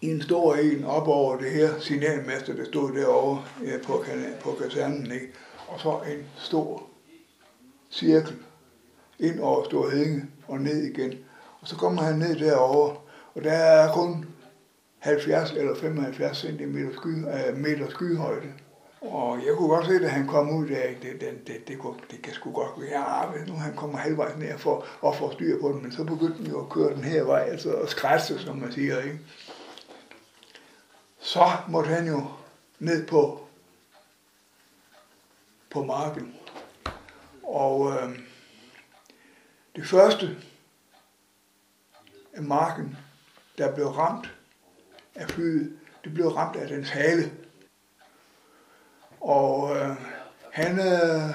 i 0.00 0.10
en 0.10 0.22
stor 0.22 0.54
en 0.54 0.84
op 0.84 1.08
over 1.08 1.36
det 1.36 1.50
her 1.50 1.80
signalmaster, 1.80 2.54
der 2.54 2.64
stod 2.64 2.92
derovre 2.92 3.44
øh, 3.64 3.82
på, 3.82 4.04
på 4.40 4.56
kasernen, 4.62 5.12
ikke? 5.12 5.32
Og 5.72 5.80
så 5.80 6.00
en 6.12 6.26
stor 6.36 6.82
cirkel 7.90 8.36
ind 9.18 9.40
over 9.40 9.64
Stor 9.64 9.90
Hedinge 9.90 10.22
og 10.48 10.60
ned 10.60 10.82
igen. 10.82 11.12
Og 11.60 11.68
så 11.68 11.76
kommer 11.76 12.02
han 12.02 12.18
ned 12.18 12.36
derover, 12.38 12.94
og 13.34 13.44
der 13.44 13.52
er 13.52 13.92
kun 13.92 14.26
70 14.98 15.52
eller 15.52 15.74
75 15.74 16.38
cm 16.38 16.76
sky, 16.92 17.24
uh, 17.24 17.56
meter 17.56 17.90
skyhøjde. 17.90 18.52
Og 19.00 19.38
jeg 19.46 19.54
kunne 19.56 19.68
godt 19.68 19.86
se, 19.86 19.94
at 19.94 20.10
han 20.10 20.26
kom 20.26 20.50
ud 20.50 20.68
der, 20.68 20.86
det, 21.02 21.20
det, 21.20 21.46
det, 21.46 21.68
det, 21.68 21.78
kunne, 21.78 21.94
det 22.10 22.22
kan 22.22 22.32
sgu 22.32 22.52
godt 22.52 22.70
være, 22.80 23.32
ja, 23.32 23.44
nu 23.46 23.54
han 23.54 23.76
kommer 23.76 23.98
halvvejs 23.98 24.38
ned 24.38 24.58
for 24.58 25.08
at 25.08 25.16
få 25.16 25.32
styr 25.32 25.60
på 25.60 25.68
den, 25.68 25.82
men 25.82 25.92
så 25.92 26.04
begyndte 26.04 26.38
den 26.38 26.46
jo 26.46 26.60
at 26.60 26.68
køre 26.68 26.94
den 26.94 27.04
her 27.04 27.24
vej, 27.24 27.40
altså 27.40 27.72
at 27.72 27.88
skræsse, 27.88 28.38
som 28.38 28.56
man 28.56 28.72
siger, 28.72 29.00
ikke? 29.00 29.18
Så 31.20 31.44
måtte 31.68 31.90
han 31.90 32.06
jo 32.06 32.24
ned 32.78 33.06
på, 33.06 33.40
på 35.72 35.84
marken. 35.84 36.34
Og 37.42 37.90
øh, 37.90 38.18
det 39.76 39.86
første 39.86 40.36
af 42.32 42.42
marken, 42.42 42.96
der 43.58 43.74
blev 43.74 43.86
ramt 43.86 44.34
af 45.14 45.28
flyet, 45.28 45.72
det 46.04 46.14
blev 46.14 46.28
ramt 46.28 46.56
af 46.56 46.68
dens 46.68 46.90
hale. 46.90 47.32
Og 49.20 49.76
øh, 49.76 49.96
han 50.50 50.78
øh, 50.78 51.34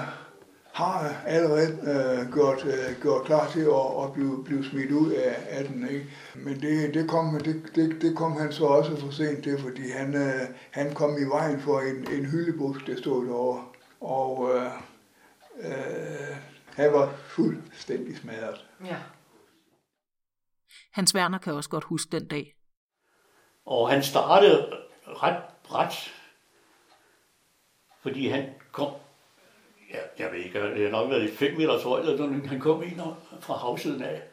har 0.74 1.22
allerede 1.26 1.68
øh, 1.68 2.34
gjort, 2.34 2.66
øh, 2.66 3.02
gjort 3.02 3.26
klar 3.26 3.50
til 3.52 3.60
at, 3.60 4.04
at 4.04 4.14
blive, 4.14 4.44
blive 4.44 4.66
smidt 4.66 4.92
ud 4.92 5.12
af, 5.12 5.48
af 5.50 5.66
den. 5.66 5.90
Ikke? 5.90 6.06
Men 6.36 6.62
det, 6.62 6.94
det, 6.94 7.10
kom, 7.10 7.40
det, 7.46 7.64
det, 7.76 8.02
det 8.02 8.18
kom 8.18 8.38
han 8.38 8.52
så 8.52 8.66
også 8.66 9.00
for 9.00 9.12
sent 9.12 9.44
til, 9.44 9.62
fordi 9.62 9.90
han, 9.92 10.16
øh, 10.16 10.42
han 10.72 10.94
kom 10.94 11.18
i 11.18 11.24
vejen 11.24 11.60
for 11.60 11.80
en, 11.80 12.20
en 12.20 12.26
hyldebusk, 12.26 12.88
der 12.88 12.98
stod 12.98 13.26
derovre. 13.26 13.64
Og 14.02 14.56
øh, 14.56 14.72
øh, 15.60 16.38
han 16.76 16.94
var 16.94 17.16
fuldstændig 17.16 18.18
smadret. 18.18 18.66
Ja. 18.86 18.98
Hans 20.92 21.16
Werner 21.16 21.38
kan 21.38 21.54
også 21.54 21.70
godt 21.70 21.84
huske 21.84 22.12
den 22.12 22.28
dag. 22.28 22.54
Og 23.66 23.90
han 23.90 24.04
startede 24.04 24.78
ret 25.06 25.44
bræt, 25.64 26.14
fordi 28.00 28.28
han 28.28 28.54
kom, 28.72 28.94
ja, 29.94 30.00
jeg 30.24 30.32
ved 30.32 30.40
ikke, 30.40 30.62
det 30.62 30.84
har 30.84 31.02
nok 31.02 31.10
været 31.10 31.24
et 31.24 31.38
5 31.38 31.58
meters 31.58 31.84
højde, 31.84 32.12
eller 32.12 32.48
han 32.48 32.60
kom 32.60 32.84
ind 32.84 33.00
fra 33.40 33.54
havsiden 33.54 34.02
af. 34.02 34.24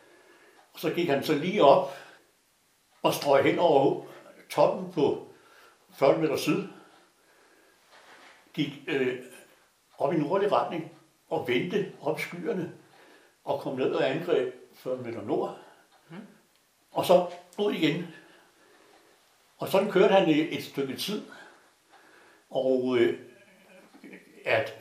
Og 0.72 0.80
så 0.80 0.90
gik 0.90 1.08
han 1.08 1.24
så 1.24 1.34
lige 1.34 1.64
op 1.64 1.96
og 3.02 3.14
strøg 3.14 3.44
hen 3.44 3.58
over 3.58 4.04
toppen 4.50 4.92
på 4.92 5.28
40 5.94 6.18
meter 6.18 6.36
syd, 6.36 6.68
gik 8.54 8.84
øh, 8.86 9.22
op 9.98 10.12
i 10.12 10.16
nordlig 10.16 10.52
retning 10.52 10.92
og 11.28 11.48
vendte 11.48 11.92
op 12.00 12.20
skyerne 12.20 12.72
og 13.44 13.60
kom 13.60 13.76
ned 13.76 13.90
og 13.90 14.10
angreb 14.10 14.54
40 14.74 14.96
meter 14.96 15.22
nord. 15.22 15.58
Og 16.92 17.04
så 17.06 17.26
ud 17.58 17.72
igen. 17.72 18.06
Og 19.58 19.68
sådan 19.68 19.90
kørte 19.90 20.14
han 20.14 20.28
et, 20.28 20.64
stykke 20.64 20.96
tid. 20.96 21.22
Og 22.50 22.96
øh, 22.98 23.18
at 24.44 24.78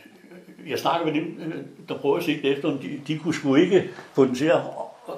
jeg 0.68 0.80
snakker 0.80 1.06
med 1.06 1.14
dem, 1.14 1.42
øh, 1.42 1.66
der 1.90 1.98
prøver 1.98 2.18
at 2.18 2.24
sigte 2.24 2.50
efter, 2.50 2.70
de, 2.70 3.02
de 3.08 3.20
kunne 3.20 3.34
sgu 3.34 3.56
ikke 3.56 3.90
få 4.14 4.26
den 4.26 4.36
til 4.36 4.46
at 4.46 4.62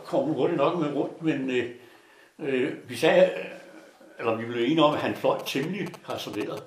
komme 0.05 0.33
hurtigt 0.33 0.57
nok 0.57 0.79
med 0.79 0.93
rundt, 0.93 1.21
men 1.21 1.49
øh, 1.49 1.69
øh, 2.39 2.89
vi 2.89 2.95
sagde, 2.95 3.31
eller 4.19 4.35
vi 4.35 4.45
blev 4.45 4.63
enige 4.63 4.83
om, 4.83 4.93
at 4.93 4.99
han 4.99 5.15
fløj 5.15 5.39
temmelig 5.45 5.87
hasarderet. 6.05 6.63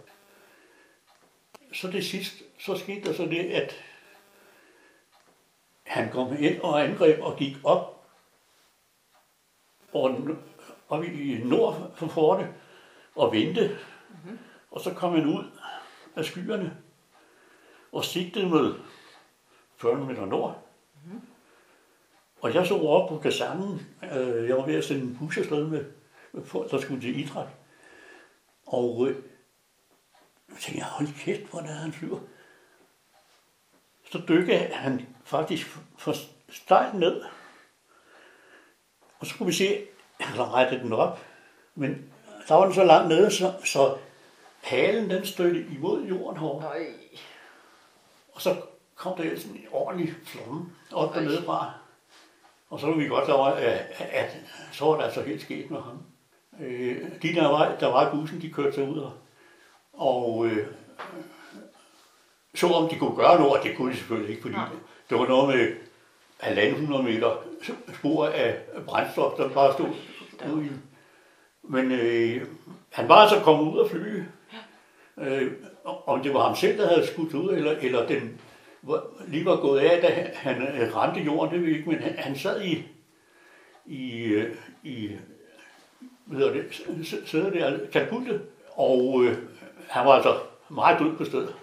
Så 1.72 1.88
det 1.88 2.04
sidste, 2.04 2.44
så 2.58 2.76
skete 2.76 3.08
der 3.08 3.12
så 3.12 3.22
det, 3.22 3.50
at 3.50 3.84
han 5.86 6.10
kom 6.12 6.36
ind 6.38 6.60
og 6.60 6.84
angreb 6.84 7.22
og 7.22 7.36
gik 7.36 7.56
op, 7.64 8.06
og 9.92 10.20
op 10.88 11.04
i 11.04 11.40
nord 11.44 11.92
for 11.96 12.06
forte 12.06 12.54
og 13.14 13.32
vendte. 13.32 13.78
Mm-hmm. 14.08 14.38
Og 14.70 14.80
så 14.80 14.94
kom 14.94 15.12
han 15.12 15.26
ud 15.26 15.44
af 16.16 16.24
skyerne 16.24 16.76
og 17.92 18.04
sigtede 18.04 18.48
med 18.48 18.74
40 19.76 20.04
meter 20.04 20.26
nord. 20.26 20.66
Mm-hmm. 21.04 21.20
Og 22.40 22.54
jeg 22.54 22.66
så 22.66 22.74
op 22.74 23.08
på 23.08 23.18
kasernen. 23.18 23.86
Øh, 24.02 24.48
jeg 24.48 24.56
var 24.56 24.66
ved 24.66 24.74
at 24.74 24.84
sende 24.84 25.02
en 25.02 25.16
bus 25.20 25.38
afsted 25.38 25.66
med, 25.66 25.84
der 26.70 26.80
skulle 26.80 27.00
til 27.00 27.20
idræt. 27.20 27.48
Og 28.66 29.08
øh, 29.08 29.16
jeg 30.48 30.56
tænkte, 30.60 30.84
hold 30.84 31.08
kæft, 31.18 31.50
hvor 31.50 31.60
er 31.60 31.64
han 31.64 31.92
flyver. 31.92 32.20
Så 34.10 34.22
dykkede 34.28 34.58
han 34.58 35.06
faktisk 35.24 35.78
for 35.98 36.14
stejlt 36.48 36.94
ned. 36.94 37.22
Og 39.18 39.26
så 39.26 39.36
kunne 39.36 39.46
vi 39.46 39.52
se, 39.52 39.78
at 40.20 40.26
han 40.26 40.52
rettede 40.52 40.80
den 40.80 40.92
op. 40.92 41.20
Men 41.74 42.12
der 42.48 42.54
var 42.54 42.64
den 42.64 42.74
så 42.74 42.84
langt 42.84 43.08
nede, 43.08 43.30
så, 43.30 43.52
så 43.64 43.96
halen 44.62 45.10
den 45.10 45.26
stødte 45.26 45.66
imod 45.74 46.04
jorden 46.04 46.40
herovre. 46.40 46.72
Og 48.32 48.40
så 48.40 48.56
kom 48.94 49.16
der 49.16 49.36
sådan 49.36 49.56
en 49.56 49.66
ordentlig 49.70 50.14
flamme 50.24 50.72
op 50.92 51.16
og 51.16 51.22
ned 51.22 51.44
fra. 51.44 51.72
Og 52.70 52.80
så 52.80 52.86
var 52.86 52.94
vi 52.94 53.06
godt 53.06 53.30
over, 53.30 53.46
at, 53.46 53.86
at 53.98 54.36
så 54.72 54.84
var 54.84 54.96
det 54.96 55.04
altså 55.04 55.22
helt 55.22 55.42
sket 55.42 55.70
med 55.70 55.80
ham. 55.80 56.02
Øh, 56.60 57.22
de, 57.22 57.34
der 57.34 57.48
var, 57.48 57.76
der 57.80 57.86
var 57.86 58.14
bussen, 58.14 58.42
de 58.42 58.52
kørte 58.52 58.72
sig 58.72 58.88
ud 58.88 58.98
og, 58.98 59.12
og 59.92 60.46
øh, 60.46 60.66
så 62.54 62.66
om 62.66 62.88
de 62.88 62.98
kunne 62.98 63.16
gøre 63.16 63.38
noget, 63.38 63.58
og 63.58 63.64
det 63.64 63.76
kunne 63.76 63.92
de 63.92 63.96
selvfølgelig 63.96 64.30
ikke, 64.30 64.42
fordi 64.42 64.54
Nej. 64.54 64.68
det 65.10 65.18
var 65.18 65.26
noget 65.26 65.56
med 65.56 65.72
halvanden 66.40 66.86
hundrede 66.86 67.02
meter 67.02 67.36
spor 67.94 68.26
af 68.26 68.56
brændstof, 68.86 69.32
der 69.36 69.48
bare 69.48 69.72
stod 69.72 69.88
ude 70.52 70.66
i. 70.66 70.68
Men 71.62 71.92
øh, 71.92 72.46
han 72.90 73.08
var 73.08 73.14
altså 73.14 73.40
kommet 73.40 73.72
ud 73.72 73.78
af 73.78 73.90
flyet. 73.90 74.26
Øh, 75.18 75.52
om 76.06 76.22
det 76.22 76.34
var 76.34 76.42
ham 76.42 76.56
selv, 76.56 76.78
der 76.78 76.88
havde 76.88 77.06
skudt 77.06 77.34
ud, 77.34 77.52
eller, 77.52 77.70
eller 77.70 78.06
den 78.06 78.40
lige 79.26 79.44
var 79.44 79.56
gået 79.56 79.80
af, 79.80 80.00
da 80.02 80.30
han 80.34 80.62
øh, 80.62 80.96
ramte 80.96 81.20
jorden, 81.20 81.54
det 81.54 81.62
ved 81.62 81.76
ikke, 81.76 81.90
men 81.90 81.98
han, 81.98 82.14
han 82.18 82.36
sad 82.36 82.62
i, 82.62 82.86
i, 83.86 84.22
øh, 84.22 84.56
i 84.82 85.10
hvad 86.24 86.46
det, 86.46 86.82
sidder 87.26 87.50
der, 87.50 87.78
katapultet, 87.92 88.42
og 88.70 89.24
øh, 89.24 89.36
han 89.88 90.06
var 90.06 90.12
altså 90.12 90.38
meget 90.68 90.98
død 90.98 91.16
på 91.16 91.24
stedet. 91.24 91.54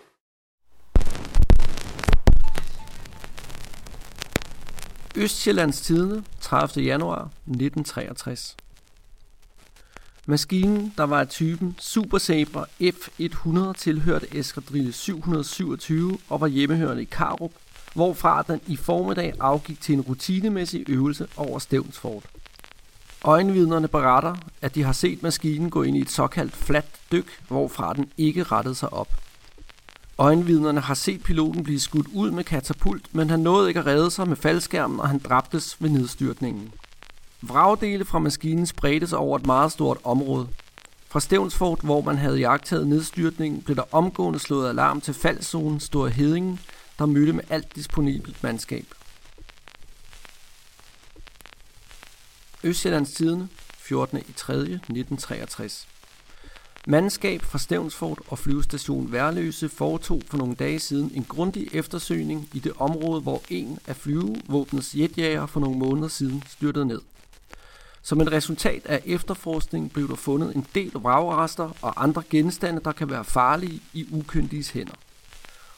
Østjyllands 5.18 5.82
Tidene, 5.82 6.24
30. 6.42 6.86
januar 6.86 7.32
1963. 7.48 8.56
Maskinen, 10.26 10.94
der 10.98 11.04
var 11.04 11.20
af 11.20 11.28
typen 11.28 11.76
Super 11.80 12.18
Sabre 12.18 12.66
F100, 12.82 13.74
tilhørte 13.74 14.38
eskadrille 14.38 14.94
727 14.94 16.18
og 16.30 16.42
var 16.42 16.48
hjemmehørende 16.48 17.02
i 17.02 17.08
Karup, 17.12 17.52
hvorfra 17.94 18.44
den 18.48 18.62
i 18.68 18.76
formiddag 18.76 19.34
afgik 19.40 19.82
til 19.82 19.94
en 19.96 20.02
rutinemæssig 20.02 20.90
øvelse 20.90 21.28
over 21.38 21.60
Stævnsfort. 21.60 22.24
Øjenvidnerne 23.24 23.88
beretter, 23.88 24.36
at 24.62 24.76
de 24.76 24.84
har 24.84 24.94
set 24.94 25.24
maskinen 25.24 25.70
gå 25.70 25.84
ind 25.84 25.98
i 25.98 26.02
et 26.02 26.12
såkaldt 26.12 26.56
fladt 26.56 27.00
dyk, 27.12 27.42
hvorfra 27.48 27.94
den 27.94 28.12
ikke 28.18 28.44
rettede 28.44 28.76
sig 28.76 28.94
op. 28.94 29.08
Øjenvidnerne 30.18 30.80
har 30.82 30.94
set 30.94 31.24
piloten 31.24 31.64
blive 31.64 31.80
skudt 31.80 32.08
ud 32.14 32.32
med 32.32 32.44
katapult, 32.44 33.16
men 33.16 33.30
han 33.30 33.40
nåede 33.40 33.68
ikke 33.68 33.80
at 33.80 33.86
redde 33.86 34.12
sig 34.12 34.28
med 34.28 34.36
faldskærmen, 34.36 35.00
og 35.00 35.10
han 35.10 35.20
dræbtes 35.20 35.78
ved 35.80 35.90
nedstyrtningen. 35.90 36.74
Vragdele 37.42 38.06
fra 38.06 38.20
maskinen 38.20 38.66
spredte 38.66 39.08
sig 39.08 39.18
over 39.18 39.40
et 39.40 39.46
meget 39.46 39.72
stort 39.72 39.98
område. 40.04 40.48
Fra 41.08 41.20
Stævnsfort, 41.20 41.80
hvor 41.82 42.02
man 42.02 42.18
havde 42.18 42.38
jagtet 42.38 42.88
nedstyrtningen, 42.88 43.62
blev 43.62 43.76
der 43.76 43.96
omgående 43.96 44.40
slået 44.40 44.70
alarm 44.70 45.02
til 45.02 45.14
faldzonen 45.14 45.80
Store 45.80 46.10
Hedingen, 46.10 46.60
der 47.00 47.06
mødte 47.06 47.34
med 47.34 47.44
alt 47.50 47.76
disponibelt 47.76 48.44
mandskab. 48.44 48.86
Østjyllands 52.64 53.14
Tidene, 53.14 53.50
14. 53.78 54.18
i 54.18 54.34
3. 54.36 54.54
1963. 54.54 55.88
Mandskab 56.88 57.42
fra 57.42 57.58
Stævnsfort 57.58 58.20
og 58.28 58.40
flyvestation 58.40 59.12
Værløse 59.12 59.70
foretog 59.70 60.22
for 60.28 60.38
nogle 60.38 60.56
dage 60.56 60.80
siden 60.80 61.12
en 61.16 61.24
grundig 61.24 61.70
eftersøgning 61.74 62.50
i 62.54 62.60
det 62.60 62.74
område, 62.78 63.22
hvor 63.22 63.42
en 63.50 63.80
af 63.88 63.96
flyvevåbnets 63.96 64.96
jetjager 64.96 65.46
for 65.46 65.60
nogle 65.60 65.78
måneder 65.80 66.08
siden 66.08 66.44
styrtede 66.48 66.86
ned. 66.86 67.02
Som 68.02 68.22
et 68.22 68.32
resultat 68.32 68.86
af 68.86 69.02
efterforskningen 69.06 69.90
blev 69.90 70.08
der 70.08 70.16
fundet 70.16 70.56
en 70.56 70.66
del 70.76 70.92
vragrester 70.94 71.70
og 71.82 72.04
andre 72.04 72.24
genstande, 72.30 72.82
der 72.86 72.92
kan 72.92 73.10
være 73.10 73.24
farlige 73.24 73.82
i 73.94 74.08
ukyndiges 74.12 74.70
hænder. 74.70 74.96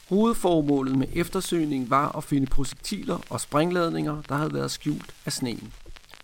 Hovedformålet 0.09 0.97
med 0.97 1.07
eftersøgningen 1.13 1.89
var 1.89 2.17
at 2.17 2.23
finde 2.23 2.47
projektiler 2.47 3.19
og 3.29 3.41
springladninger, 3.41 4.21
der 4.29 4.35
havde 4.35 4.53
været 4.53 4.71
skjult 4.71 5.15
af 5.25 5.33
sneen. 5.33 5.73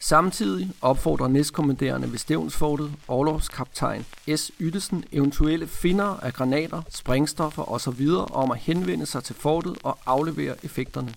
Samtidig 0.05 0.71
opfordrer 0.81 1.27
næstkommanderende 1.27 2.11
ved 2.11 2.17
Stævnsfortet, 2.17 2.93
overlovskaptajn 3.07 4.05
S. 4.35 4.51
Yttesen, 4.59 5.03
eventuelle 5.11 5.67
finder 5.67 6.05
af 6.05 6.33
granater, 6.33 6.81
sprængstoffer 6.89 7.71
osv. 7.71 8.07
om 8.31 8.51
at 8.51 8.57
henvende 8.57 9.05
sig 9.05 9.23
til 9.23 9.35
fortet 9.35 9.77
og 9.83 9.99
aflevere 10.05 10.65
effekterne. 10.65 11.13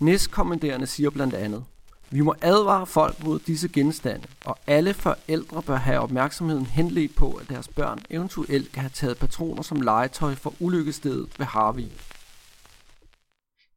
Næstkommanderende 0.00 0.86
siger 0.86 1.10
blandt 1.10 1.34
andet, 1.34 1.64
vi 2.10 2.20
må 2.20 2.34
advare 2.40 2.86
folk 2.86 3.24
mod 3.24 3.38
disse 3.38 3.68
genstande, 3.68 4.26
og 4.44 4.58
alle 4.66 4.94
forældre 4.94 5.62
bør 5.62 5.76
have 5.76 5.98
opmærksomheden 5.98 6.66
henledt 6.66 7.14
på, 7.14 7.32
at 7.32 7.48
deres 7.48 7.68
børn 7.68 7.98
eventuelt 8.10 8.72
kan 8.72 8.80
have 8.80 8.90
taget 8.94 9.18
patroner 9.18 9.62
som 9.62 9.80
legetøj 9.80 10.34
for 10.34 10.54
ulykkestedet 10.60 11.38
ved 11.38 11.46
Harvey. 11.46 11.86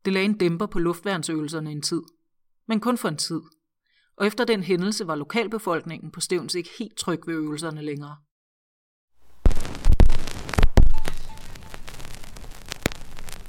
Det 0.06 0.14
lagde 0.14 0.26
en 0.26 0.38
dæmper 0.38 0.66
på 0.66 0.80
luftværnsøvelserne 0.80 1.72
en 1.72 1.82
tid, 1.82 2.02
men 2.68 2.80
kun 2.80 2.98
for 2.98 3.08
en 3.10 3.18
tid. 3.18 3.42
Og 4.18 4.28
efter 4.28 4.46
den 4.46 4.64
hændelse 4.64 5.08
var 5.08 5.16
lokalbefolkningen 5.16 6.12
på 6.12 6.22
Stævns 6.22 6.56
ikke 6.56 6.70
helt 6.80 6.98
tryg 6.98 7.22
ved 7.28 7.34
øvelserne 7.34 7.82
længere. 7.82 8.16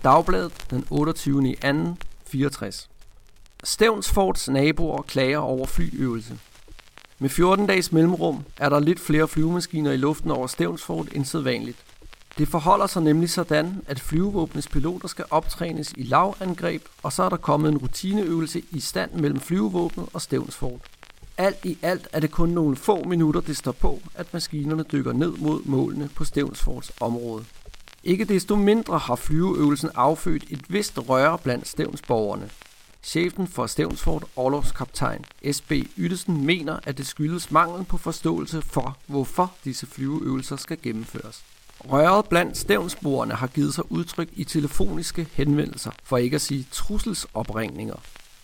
Dagbladet 0.04 0.66
den 0.70 0.86
28. 0.90 1.50
i 1.50 1.54
2. 1.54 1.68
64. 2.26 2.90
Stævnsforts 3.64 4.48
naboer 4.48 5.02
klager 5.02 5.38
over 5.38 5.66
flyøvelse. 5.66 6.38
Med 7.18 7.28
14 7.28 7.66
dages 7.66 7.92
mellemrum 7.92 8.44
er 8.56 8.68
der 8.68 8.80
lidt 8.80 9.00
flere 9.00 9.28
flyvemaskiner 9.28 9.92
i 9.92 9.96
luften 9.96 10.30
over 10.30 10.46
Stævnsfort 10.46 11.08
end 11.12 11.24
sædvanligt. 11.24 11.84
Det 12.38 12.48
forholder 12.48 12.86
sig 12.86 13.02
nemlig 13.02 13.30
sådan, 13.30 13.82
at 13.86 14.00
flyvevåbnets 14.00 14.68
piloter 14.68 15.08
skal 15.08 15.24
optrænes 15.30 15.92
i 15.96 16.02
lavangreb, 16.02 16.82
og 17.02 17.12
så 17.12 17.22
er 17.22 17.28
der 17.28 17.36
kommet 17.36 17.72
en 17.72 17.78
rutineøvelse 17.78 18.62
i 18.70 18.80
stand 18.80 19.12
mellem 19.12 19.40
flyvevåbnet 19.40 20.08
og 20.12 20.22
Stævnsfort. 20.22 20.80
Alt 21.38 21.64
i 21.64 21.78
alt 21.82 22.08
er 22.12 22.20
det 22.20 22.30
kun 22.30 22.48
nogle 22.48 22.76
få 22.76 23.04
minutter, 23.04 23.40
det 23.40 23.56
står 23.56 23.72
på, 23.72 24.00
at 24.14 24.34
maskinerne 24.34 24.82
dykker 24.82 25.12
ned 25.12 25.32
mod 25.38 25.62
målene 25.64 26.08
på 26.08 26.24
Stævnsforts 26.24 26.92
område. 27.00 27.44
Ikke 28.04 28.24
desto 28.24 28.56
mindre 28.56 28.98
har 28.98 29.16
flyveøvelsen 29.16 29.90
affødt 29.94 30.44
et 30.50 30.64
vist 30.68 31.08
røre 31.08 31.38
blandt 31.38 31.68
stævnsborgerne. 31.68 32.50
Chefen 33.02 33.46
for 33.46 33.66
Stævnsfort, 33.66 34.24
Orlovskaptajn 34.36 35.24
S.B. 35.52 35.72
Yttesen, 35.98 36.46
mener, 36.46 36.78
at 36.84 36.98
det 36.98 37.06
skyldes 37.06 37.50
mangel 37.50 37.84
på 37.84 37.98
forståelse 37.98 38.62
for, 38.62 38.96
hvorfor 39.06 39.52
disse 39.64 39.86
flyveøvelser 39.86 40.56
skal 40.56 40.78
gennemføres. 40.82 41.44
Røret 41.90 42.24
blandt 42.24 42.56
stævnsborerne 42.56 43.34
har 43.34 43.46
givet 43.46 43.74
sig 43.74 43.92
udtryk 43.92 44.28
i 44.32 44.44
telefoniske 44.44 45.28
henvendelser, 45.32 45.90
for 46.04 46.16
ikke 46.16 46.34
at 46.34 46.40
sige 46.40 46.66
trusselsopringninger. 46.70 47.96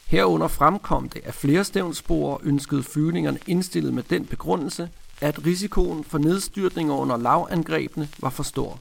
Herunder 0.06 0.48
fremkom 0.48 1.08
det, 1.08 1.22
at 1.24 1.34
flere 1.34 1.64
stævnsboere 1.64 2.38
ønskede 2.42 2.82
flyvningerne 2.82 3.38
indstillet 3.46 3.94
med 3.94 4.02
den 4.02 4.26
begrundelse, 4.26 4.90
at 5.20 5.46
risikoen 5.46 6.04
for 6.04 6.18
nedstyrtninger 6.18 6.94
under 6.94 7.16
lavangrebene 7.16 8.08
var 8.18 8.30
for 8.30 8.42
stor. 8.42 8.78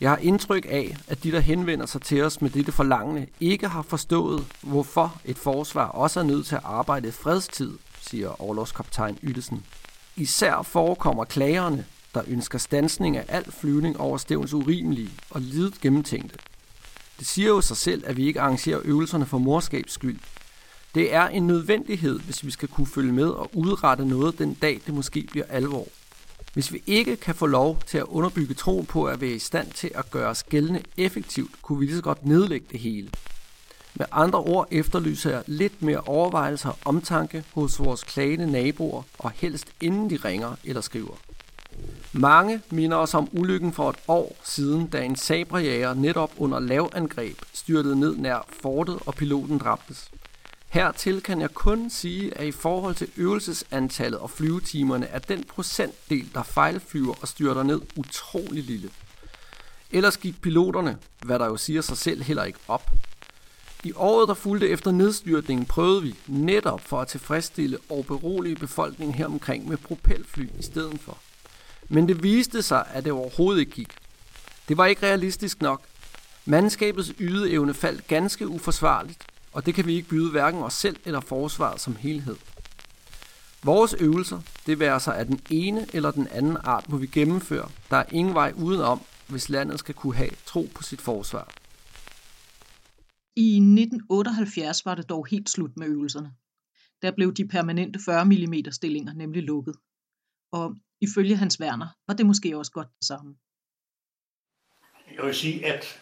Jeg 0.00 0.10
har 0.10 0.16
indtryk 0.16 0.66
af, 0.68 0.96
at 1.08 1.24
de, 1.24 1.32
der 1.32 1.40
henvender 1.40 1.86
sig 1.86 2.02
til 2.02 2.22
os 2.22 2.40
med 2.42 2.50
dette 2.50 2.72
forlangende, 2.72 3.26
ikke 3.40 3.68
har 3.68 3.82
forstået, 3.82 4.44
hvorfor 4.62 5.20
et 5.24 5.38
forsvar 5.38 5.86
også 5.86 6.20
er 6.20 6.24
nødt 6.24 6.46
til 6.46 6.54
at 6.54 6.60
arbejde 6.64 7.08
i 7.08 7.10
fredstid, 7.10 7.78
siger 8.00 8.42
overlovskaptajn 8.42 9.18
Yttesen. 9.22 9.64
Især 10.16 10.62
forekommer 10.62 11.24
klagerne, 11.24 11.84
der 12.14 12.22
ønsker 12.26 12.58
stansning 12.58 13.16
af 13.16 13.24
al 13.28 13.52
flyvning 13.52 14.00
over 14.00 14.18
stævns 14.18 14.54
urimelige 14.54 15.10
og 15.30 15.40
lidet 15.40 15.80
gennemtænkte. 15.80 16.38
Det 17.18 17.26
siger 17.26 17.48
jo 17.48 17.60
sig 17.60 17.76
selv, 17.76 18.02
at 18.06 18.16
vi 18.16 18.26
ikke 18.26 18.40
arrangerer 18.40 18.80
øvelserne 18.84 19.26
for 19.26 19.38
morskabs 19.38 19.92
skyld. 19.92 20.18
Det 20.94 21.14
er 21.14 21.28
en 21.28 21.46
nødvendighed, 21.46 22.18
hvis 22.18 22.44
vi 22.44 22.50
skal 22.50 22.68
kunne 22.68 22.86
følge 22.86 23.12
med 23.12 23.28
og 23.28 23.50
udrette 23.54 24.04
noget 24.04 24.38
den 24.38 24.54
dag, 24.54 24.80
det 24.86 24.94
måske 24.94 25.26
bliver 25.30 25.46
alvor. 25.48 25.86
Hvis 26.54 26.72
vi 26.72 26.82
ikke 26.86 27.16
kan 27.16 27.34
få 27.34 27.46
lov 27.46 27.78
til 27.86 27.98
at 27.98 28.04
underbygge 28.04 28.54
troen 28.54 28.86
på 28.86 29.04
at 29.04 29.20
være 29.20 29.30
i 29.30 29.38
stand 29.38 29.70
til 29.70 29.90
at 29.94 30.10
gøre 30.10 30.28
os 30.28 30.42
gældende 30.42 30.82
effektivt, 30.96 31.62
kunne 31.62 31.78
vi 31.78 31.84
lige 31.84 31.96
så 31.96 32.02
godt 32.02 32.26
nedlægge 32.26 32.66
det 32.70 32.80
hele. 32.80 33.10
Med 33.94 34.06
andre 34.12 34.38
ord 34.38 34.68
efterlyser 34.70 35.30
jeg 35.30 35.42
lidt 35.46 35.82
mere 35.82 36.00
overvejelser 36.00 36.68
og 36.68 36.78
omtanke 36.84 37.44
hos 37.52 37.80
vores 37.80 38.04
klagende 38.04 38.52
naboer, 38.52 39.02
og 39.18 39.30
helst 39.30 39.66
inden 39.80 40.10
de 40.10 40.16
ringer 40.16 40.56
eller 40.64 40.80
skriver. 40.80 41.14
Mange 42.12 42.60
minder 42.70 42.96
os 42.96 43.14
om 43.14 43.28
ulykken 43.32 43.72
for 43.72 43.90
et 43.90 43.96
år 44.08 44.36
siden, 44.44 44.86
da 44.86 45.02
en 45.02 45.16
sabrejæger 45.16 45.94
netop 45.94 46.32
under 46.36 46.60
lavangreb 46.60 47.38
styrtede 47.52 48.00
ned 48.00 48.16
nær 48.16 48.46
fortet 48.48 48.98
og 49.06 49.14
piloten 49.14 49.58
dræbtes. 49.58 50.10
Hertil 50.68 51.22
kan 51.22 51.40
jeg 51.40 51.54
kun 51.54 51.90
sige, 51.90 52.38
at 52.38 52.46
i 52.46 52.52
forhold 52.52 52.94
til 52.94 53.08
øvelsesantallet 53.16 54.20
og 54.20 54.30
flyvetimerne 54.30 55.06
er 55.06 55.18
den 55.18 55.44
procentdel, 55.44 56.30
der 56.34 56.42
fejlflyver 56.42 57.14
og 57.20 57.28
styrter 57.28 57.62
ned, 57.62 57.80
utrolig 57.96 58.64
lille. 58.64 58.90
Ellers 59.90 60.16
gik 60.16 60.42
piloterne, 60.42 60.98
hvad 61.24 61.38
der 61.38 61.46
jo 61.46 61.56
siger 61.56 61.80
sig 61.80 61.96
selv, 61.96 62.22
heller 62.22 62.44
ikke 62.44 62.58
op. 62.68 62.90
I 63.84 63.92
året, 63.96 64.28
der 64.28 64.34
fulgte 64.34 64.68
efter 64.68 64.90
nedstyrtningen, 64.90 65.66
prøvede 65.66 66.02
vi 66.02 66.14
netop 66.26 66.80
for 66.80 67.00
at 67.00 67.08
tilfredsstille 67.08 67.78
og 67.90 68.06
berolige 68.06 68.56
befolkningen 68.56 69.14
her 69.14 69.26
omkring 69.26 69.68
med 69.68 69.76
propelfly 69.76 70.48
i 70.58 70.62
stedet 70.62 71.00
for. 71.00 71.18
Men 71.88 72.08
det 72.08 72.22
viste 72.22 72.62
sig, 72.62 72.86
at 72.90 73.04
det 73.04 73.12
overhovedet 73.12 73.60
ikke 73.60 73.72
gik. 73.72 73.92
Det 74.68 74.76
var 74.76 74.86
ikke 74.86 75.06
realistisk 75.06 75.62
nok. 75.62 75.82
Mandskabets 76.44 77.12
ydeevne 77.20 77.74
faldt 77.74 78.06
ganske 78.06 78.48
uforsvarligt, 78.48 79.18
og 79.52 79.66
det 79.66 79.74
kan 79.74 79.86
vi 79.86 79.94
ikke 79.94 80.08
byde 80.08 80.30
hverken 80.30 80.62
os 80.62 80.74
selv 80.74 80.96
eller 81.04 81.20
forsvaret 81.20 81.80
som 81.80 81.96
helhed. 81.96 82.36
Vores 83.64 83.94
øvelser, 83.94 84.40
det 84.66 84.78
værer 84.78 84.98
sig 84.98 85.18
af 85.18 85.26
den 85.26 85.40
ene 85.50 85.86
eller 85.92 86.10
den 86.10 86.28
anden 86.28 86.56
art, 86.64 86.88
må 86.88 86.96
vi 86.96 87.06
gennemføre. 87.06 87.70
Der 87.90 87.96
er 87.96 88.04
ingen 88.12 88.34
vej 88.34 88.52
udenom, 88.56 89.00
hvis 89.28 89.48
landet 89.48 89.78
skal 89.78 89.94
kunne 89.94 90.14
have 90.14 90.30
tro 90.46 90.68
på 90.74 90.82
sit 90.82 91.00
forsvar. 91.00 91.52
I 93.36 93.56
1978 93.56 94.84
var 94.84 94.94
det 94.94 95.08
dog 95.08 95.26
helt 95.26 95.50
slut 95.50 95.76
med 95.76 95.86
øvelserne. 95.86 96.32
Der 97.02 97.10
blev 97.10 97.34
de 97.34 97.48
permanente 97.48 97.98
40 98.04 98.24
mm 98.24 98.54
stillinger 98.72 99.12
nemlig 99.12 99.42
lukket. 99.42 99.74
Og 100.52 100.76
ifølge 101.04 101.36
Hans 101.36 101.60
Werner 101.60 101.88
var 102.06 102.14
det 102.14 102.26
måske 102.26 102.58
også 102.58 102.72
godt 102.72 102.88
det 102.98 103.06
samme. 103.06 103.36
Jeg 105.16 105.24
vil 105.24 105.34
sige, 105.34 105.66
at 105.66 106.00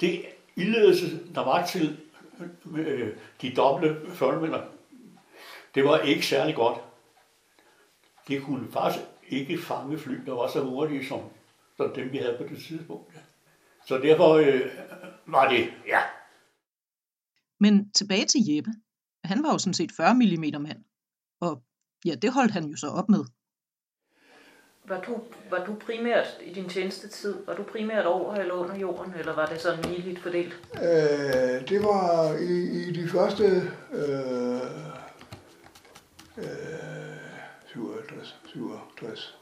det 0.00 0.24
ildledelse, 0.56 1.34
der 1.34 1.44
var 1.44 1.66
til 1.66 2.00
øh, 2.76 3.16
de 3.42 3.54
doble 3.54 4.10
40 4.14 4.68
det 5.76 5.84
var 5.84 5.98
ikke 5.98 6.26
særlig 6.26 6.54
godt. 6.54 6.78
Det 8.28 8.42
kunne 8.42 8.72
faktisk 8.72 9.04
ikke 9.28 9.58
fange 9.58 9.98
fly, 9.98 10.14
der 10.26 10.32
var 10.32 10.48
så 10.48 10.64
hurtige 10.64 11.06
som, 11.06 11.20
som 11.76 11.92
dem, 11.94 12.12
vi 12.12 12.18
havde 12.18 12.36
på 12.38 12.54
det 12.54 12.62
tidspunkt. 12.62 13.14
Så 13.86 13.98
derfor 13.98 14.34
øh, 14.34 14.70
var 15.26 15.48
det, 15.48 15.74
ja. 15.86 16.00
Men 17.60 17.90
tilbage 17.90 18.26
til 18.26 18.40
Jeppe. 18.48 18.70
Han 19.24 19.42
var 19.42 19.52
jo 19.52 19.58
sådan 19.58 19.74
set 19.74 19.92
40 19.96 20.14
mm 20.14 20.62
mand. 20.62 20.84
Og 21.40 21.62
ja, 22.04 22.14
det 22.14 22.32
holdt 22.32 22.52
han 22.52 22.64
jo 22.64 22.76
så 22.76 22.88
op 22.88 23.08
med. 23.08 23.24
Var 24.88 25.00
du, 25.06 25.20
var 25.50 25.64
du 25.64 25.74
primært 25.74 26.38
i 26.40 26.52
din 26.52 26.68
tjenestetid, 26.68 27.34
var 27.46 27.54
du 27.54 27.62
primært 27.62 28.06
over 28.06 28.34
eller 28.34 28.54
under 28.54 28.76
jorden, 28.76 29.14
eller 29.18 29.34
var 29.34 29.46
det 29.46 29.60
sådan 29.60 29.84
ligeligt 29.84 30.22
fordelt? 30.22 30.56
Øh, 30.74 31.68
det 31.68 31.82
var 31.82 32.36
i, 32.36 32.88
i 32.88 32.92
de 32.92 33.08
første 33.08 33.44
øh, 33.92 34.60
øh, 36.38 36.46
57, 37.66 38.36
67, 38.46 39.38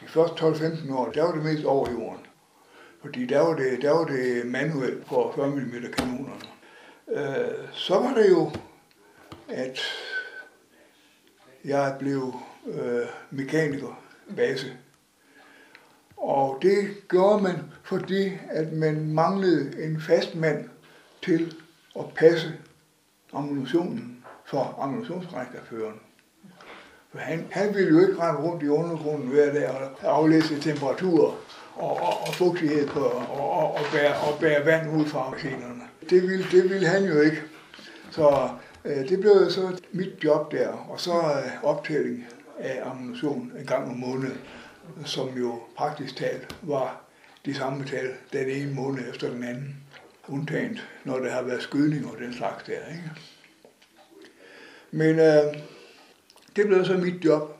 de 0.00 0.06
første 0.08 0.44
12-15 0.44 0.94
år, 0.94 1.10
der 1.10 1.22
var 1.22 1.32
det 1.32 1.44
mest 1.44 1.64
over 1.64 1.90
jorden. 1.90 2.26
Fordi 3.00 3.26
der 3.26 3.40
var 3.40 3.56
det, 3.56 3.82
der 3.82 3.90
var 3.90 4.04
det 4.04 4.46
manuelt 4.46 5.06
på 5.06 5.32
40 5.34 5.48
mm 5.48 5.92
kanonerne. 5.98 6.40
Øh, 7.08 7.68
så 7.72 7.94
var 7.94 8.14
det 8.14 8.30
jo, 8.30 8.50
at 9.48 9.78
jeg 11.64 11.96
blev 11.98 12.34
øh, 12.66 13.06
mekaniker 13.30 14.02
base 14.36 14.76
og 16.16 16.58
det 16.62 17.08
gjorde 17.08 17.42
man, 17.42 17.56
fordi 17.82 18.32
at 18.50 18.72
man 18.72 19.14
manglede 19.14 19.84
en 19.84 20.00
fast 20.00 20.34
mand 20.34 20.68
til 21.24 21.54
at 21.98 22.04
passe 22.16 22.52
ammunitionen 23.32 24.16
for 24.44 24.78
ammunitionsrækkeføren. 24.80 26.00
For 27.12 27.18
han, 27.18 27.46
han 27.50 27.74
ville 27.74 27.90
jo 27.90 28.00
ikke 28.00 28.22
rende 28.22 28.40
rundt 28.40 28.62
i 28.62 28.68
undergrunden 28.68 29.28
hver 29.28 29.52
dag 29.52 29.70
og 29.70 30.16
aflæse 30.16 30.60
temperatur 30.60 31.36
og, 31.74 31.90
og, 31.90 32.20
og 32.26 32.34
fugtighed 32.34 32.86
på, 32.88 33.00
og, 33.00 33.50
og, 33.50 33.74
og, 33.74 33.80
bære, 33.92 34.14
og 34.14 34.38
bære 34.40 34.64
vand 34.66 35.00
ud 35.00 35.06
fra 35.06 35.30
maskinerne. 35.30 35.82
Det 36.10 36.22
ville, 36.22 36.44
det 36.52 36.70
ville 36.70 36.86
han 36.86 37.04
jo 37.04 37.20
ikke. 37.20 37.42
Så 38.10 38.48
øh, 38.84 39.08
det 39.08 39.20
blev 39.20 39.50
så 39.50 39.80
mit 39.92 40.24
job 40.24 40.52
der, 40.52 40.68
og 40.68 41.00
så 41.00 41.12
øh, 41.12 41.64
optælling 41.64 42.24
af 42.58 42.82
ammunition 42.90 43.52
en 43.58 43.66
gang 43.66 43.90
om 43.90 43.96
måneden 43.96 44.38
som 45.04 45.38
jo 45.38 45.60
praktisk 45.76 46.16
talt 46.16 46.56
var 46.62 47.04
de 47.44 47.54
samme 47.54 47.84
tal 47.84 48.14
den 48.32 48.48
ene 48.48 48.74
måned 48.74 49.10
efter 49.10 49.30
den 49.30 49.44
anden. 49.44 49.76
Undtaget, 50.28 50.88
når 51.04 51.18
der 51.18 51.30
har 51.30 51.42
været 51.42 51.62
skydning 51.62 52.06
og 52.06 52.18
den 52.18 52.34
slags 52.34 52.64
der. 52.64 52.88
Ikke? 52.88 53.10
Men 54.90 55.18
øh, 55.18 55.62
det 56.56 56.66
blev 56.66 56.84
så 56.84 56.96
mit 56.96 57.24
job. 57.24 57.56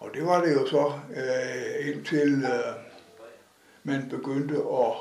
Og 0.00 0.10
det 0.14 0.26
var 0.26 0.44
det 0.44 0.54
jo 0.54 0.66
så 0.66 0.92
øh, 1.16 1.88
indtil 1.88 2.44
øh, 2.44 2.74
man 3.84 4.08
begyndte 4.10 4.54
at 4.54 4.92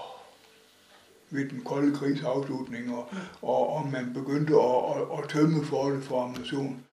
ved 1.29 1.49
den 1.49 1.63
kolde 1.63 1.95
krigs 1.95 2.23
afslutning, 2.23 2.95
og, 2.95 3.07
og, 3.41 3.69
og 3.69 3.87
man 3.87 4.13
begyndte 4.13 4.53
at, 4.53 5.01
at, 5.01 5.23
at 5.23 5.29
tømme 5.29 5.65
for 5.65 5.89
det 5.89 6.03
for 6.03 6.21
ammunition. 6.21 6.85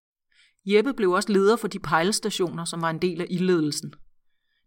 Jeppe 0.65 0.93
blev 0.93 1.11
også 1.11 1.31
leder 1.31 1.55
for 1.55 1.67
de 1.67 1.79
pejlestationer, 1.79 2.65
som 2.65 2.81
var 2.81 2.89
en 2.89 2.99
del 2.99 3.21
af 3.21 3.27
ildledelsen. 3.29 3.93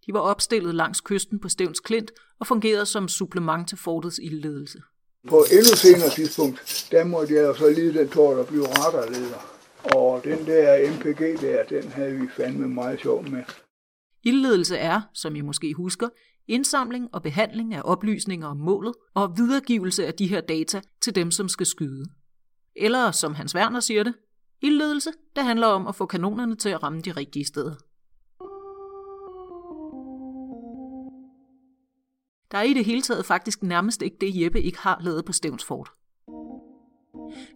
De 0.06 0.12
var 0.12 0.20
opstillet 0.20 0.74
langs 0.74 1.00
kysten 1.00 1.40
på 1.40 1.48
Stævns 1.48 1.80
Klint 1.80 2.10
og 2.40 2.46
fungerede 2.46 2.86
som 2.86 3.08
supplement 3.08 3.68
til 3.68 3.78
fortets 3.78 4.20
ildledelse. 4.22 4.82
På 5.28 5.44
endnu 5.52 5.76
senere 5.76 6.10
tidspunkt, 6.10 6.88
der 6.90 7.04
måtte 7.04 7.34
jeg 7.34 7.54
så 7.56 7.70
lide 7.70 7.98
den 7.98 8.08
tår, 8.08 8.34
der 8.34 8.44
blev 8.44 8.62
radarleder. 8.62 9.52
Og 9.94 10.24
den 10.24 10.46
der 10.46 10.90
MPG 10.90 11.40
der, 11.40 11.64
den 11.64 11.90
havde 11.90 12.12
vi 12.12 12.28
fandme 12.36 12.68
meget 12.68 13.00
sjov 13.00 13.28
med. 13.28 13.42
Ildledelse 14.24 14.76
er, 14.76 15.00
som 15.14 15.36
I 15.36 15.40
måske 15.40 15.74
husker, 15.74 16.08
indsamling 16.48 17.08
og 17.12 17.22
behandling 17.22 17.74
af 17.74 17.82
oplysninger 17.84 18.46
om 18.46 18.56
målet 18.56 18.94
og 19.14 19.34
videregivelse 19.36 20.06
af 20.06 20.14
de 20.14 20.26
her 20.26 20.40
data 20.40 20.80
til 21.02 21.14
dem, 21.14 21.30
som 21.30 21.48
skal 21.48 21.66
skyde. 21.66 22.04
Eller 22.76 23.10
som 23.10 23.34
Hans 23.34 23.54
Werner 23.54 23.80
siger 23.80 24.02
det, 24.02 24.14
ildledelse, 24.62 25.10
det 25.36 25.44
handler 25.44 25.66
om 25.66 25.86
at 25.86 25.94
få 25.94 26.06
kanonerne 26.06 26.56
til 26.56 26.68
at 26.68 26.82
ramme 26.82 27.00
de 27.00 27.12
rigtige 27.12 27.44
steder. 27.44 27.74
Der 32.52 32.58
er 32.58 32.62
i 32.62 32.72
det 32.74 32.84
hele 32.84 33.02
taget 33.02 33.26
faktisk 33.26 33.62
nærmest 33.62 34.02
ikke 34.02 34.16
det, 34.20 34.42
Jeppe 34.42 34.62
ikke 34.62 34.78
har 34.78 34.98
lavet 35.00 35.24
på 35.24 35.32
Stævnsfort. 35.32 35.90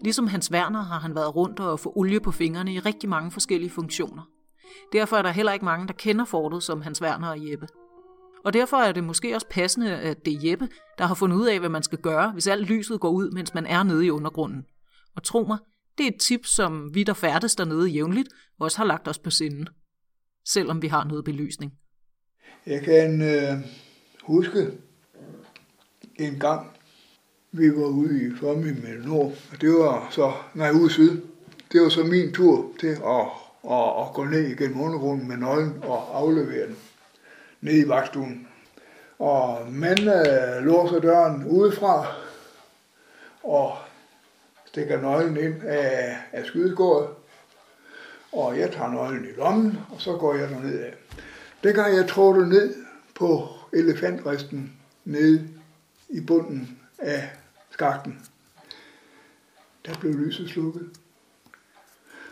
Ligesom 0.01 0.27
Hans 0.27 0.53
Werner 0.53 0.83
har 0.83 0.99
han 0.99 1.15
været 1.15 1.37
rundt 1.37 1.61
og 1.61 1.81
få 1.81 1.93
olie 1.97 2.21
på 2.21 2.31
fingrene 2.31 2.75
i 2.75 2.79
rigtig 2.79 3.09
mange 3.09 3.31
forskellige 3.31 3.71
funktioner. 3.71 4.23
Derfor 4.93 5.17
er 5.17 5.23
der 5.23 5.31
heller 5.31 5.53
ikke 5.53 5.65
mange, 5.65 5.87
der 5.87 5.93
kender 5.93 6.25
fortet 6.25 6.63
som 6.63 6.83
Hans 6.83 7.03
Werner 7.03 7.29
og 7.29 7.51
Jeppe. 7.51 7.69
Og 8.45 8.53
derfor 8.53 8.77
er 8.77 8.93
det 8.93 9.05
måske 9.05 9.35
også 9.35 9.47
passende, 9.51 9.97
at 9.97 10.25
det 10.25 10.33
er 10.33 10.51
Jeppe, 10.51 10.69
der 10.99 11.05
har 11.05 11.15
fundet 11.15 11.37
ud 11.37 11.47
af, 11.47 11.59
hvad 11.59 11.69
man 11.69 11.83
skal 11.83 11.99
gøre, 11.99 12.33
hvis 12.33 12.47
alt 12.47 12.67
lyset 12.67 13.01
går 13.01 13.11
ud, 13.11 13.31
mens 13.31 13.55
man 13.55 13.67
er 13.67 13.83
nede 13.83 14.07
i 14.07 14.11
undergrunden. 14.11 14.67
Og 15.17 15.23
tro 15.23 15.45
mig, 15.45 15.59
det 15.99 16.05
er 16.05 16.09
et 16.09 16.21
tip, 16.21 16.47
som 16.47 16.95
vi, 16.95 17.03
der 17.03 17.15
færdes 17.15 17.57
dernede 17.57 17.89
jævnligt, 17.89 18.29
også 18.61 18.79
har 18.79 18.85
lagt 18.85 19.09
os 19.09 19.19
på 19.19 19.31
sinden. 19.31 19.69
Selvom 20.45 20.83
vi 20.83 20.87
har 20.87 21.05
noget 21.05 21.25
belysning. 21.25 21.73
Jeg 22.67 22.83
kan 22.83 23.23
øh, 23.23 23.59
huske, 24.23 24.71
en 26.17 26.39
gang 26.39 26.71
vi 27.53 27.71
var 27.71 27.87
ude 27.87 28.27
i 28.27 28.37
Fomi 28.41 28.73
med 28.73 29.05
Nord, 29.05 29.33
og 29.53 29.61
det 29.61 29.73
var 29.73 30.09
så, 30.11 30.33
nej, 30.55 30.71
ude 30.71 30.91
syd. 30.91 31.23
Det 31.73 31.81
var 31.81 31.89
så 31.89 32.05
min 32.05 32.33
tur 32.33 32.73
til 32.81 32.87
at, 32.87 33.27
at, 33.71 33.89
at 34.01 34.13
gå 34.15 34.25
ned 34.25 34.49
igennem 34.49 34.81
undergrunden 34.81 35.29
med 35.29 35.37
nøglen 35.37 35.83
og 35.83 36.19
aflevere 36.19 36.67
den 36.67 36.77
ned 37.61 37.87
i 37.87 37.89
vagtstuen. 37.89 38.49
Og 39.19 39.73
man 39.73 39.99
øh, 39.99 40.65
låser 40.65 41.01
døren 41.01 41.45
udefra 41.45 42.07
og 43.43 43.77
stikker 44.77 45.01
nøglen 45.01 45.37
ind 45.37 45.63
af, 45.63 46.17
af 46.33 46.47
skydegården, 46.47 47.15
Og 48.33 48.59
jeg 48.59 48.73
tager 48.73 48.91
nøglen 48.91 49.25
i 49.25 49.33
lommen, 49.37 49.79
og 49.91 50.01
så 50.01 50.17
går 50.17 50.35
jeg 50.35 50.51
derned 50.51 50.79
af. 50.81 50.95
Dengang 51.63 51.97
jeg 51.97 52.09
trådte 52.09 52.49
ned 52.49 52.75
på 53.15 53.49
elefantristen 53.73 54.73
nede 55.05 55.49
i 56.09 56.21
bunden 56.21 56.79
af 56.99 57.31
skakten, 57.71 58.21
der 59.87 59.99
blev 60.01 60.15
lyset 60.15 60.49
slukket. 60.49 60.91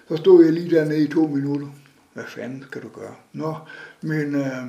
Så 0.09 0.17
stod 0.17 0.45
jeg 0.45 0.53
lige 0.53 0.77
dernede 0.77 1.05
i 1.05 1.13
to 1.13 1.27
minutter. 1.27 1.69
Hvad 2.13 2.25
fanden 2.25 2.63
skal 2.63 2.83
du 2.83 2.89
gøre? 2.89 3.15
Nå, 3.33 3.57
men 4.01 4.35
øh, 4.35 4.67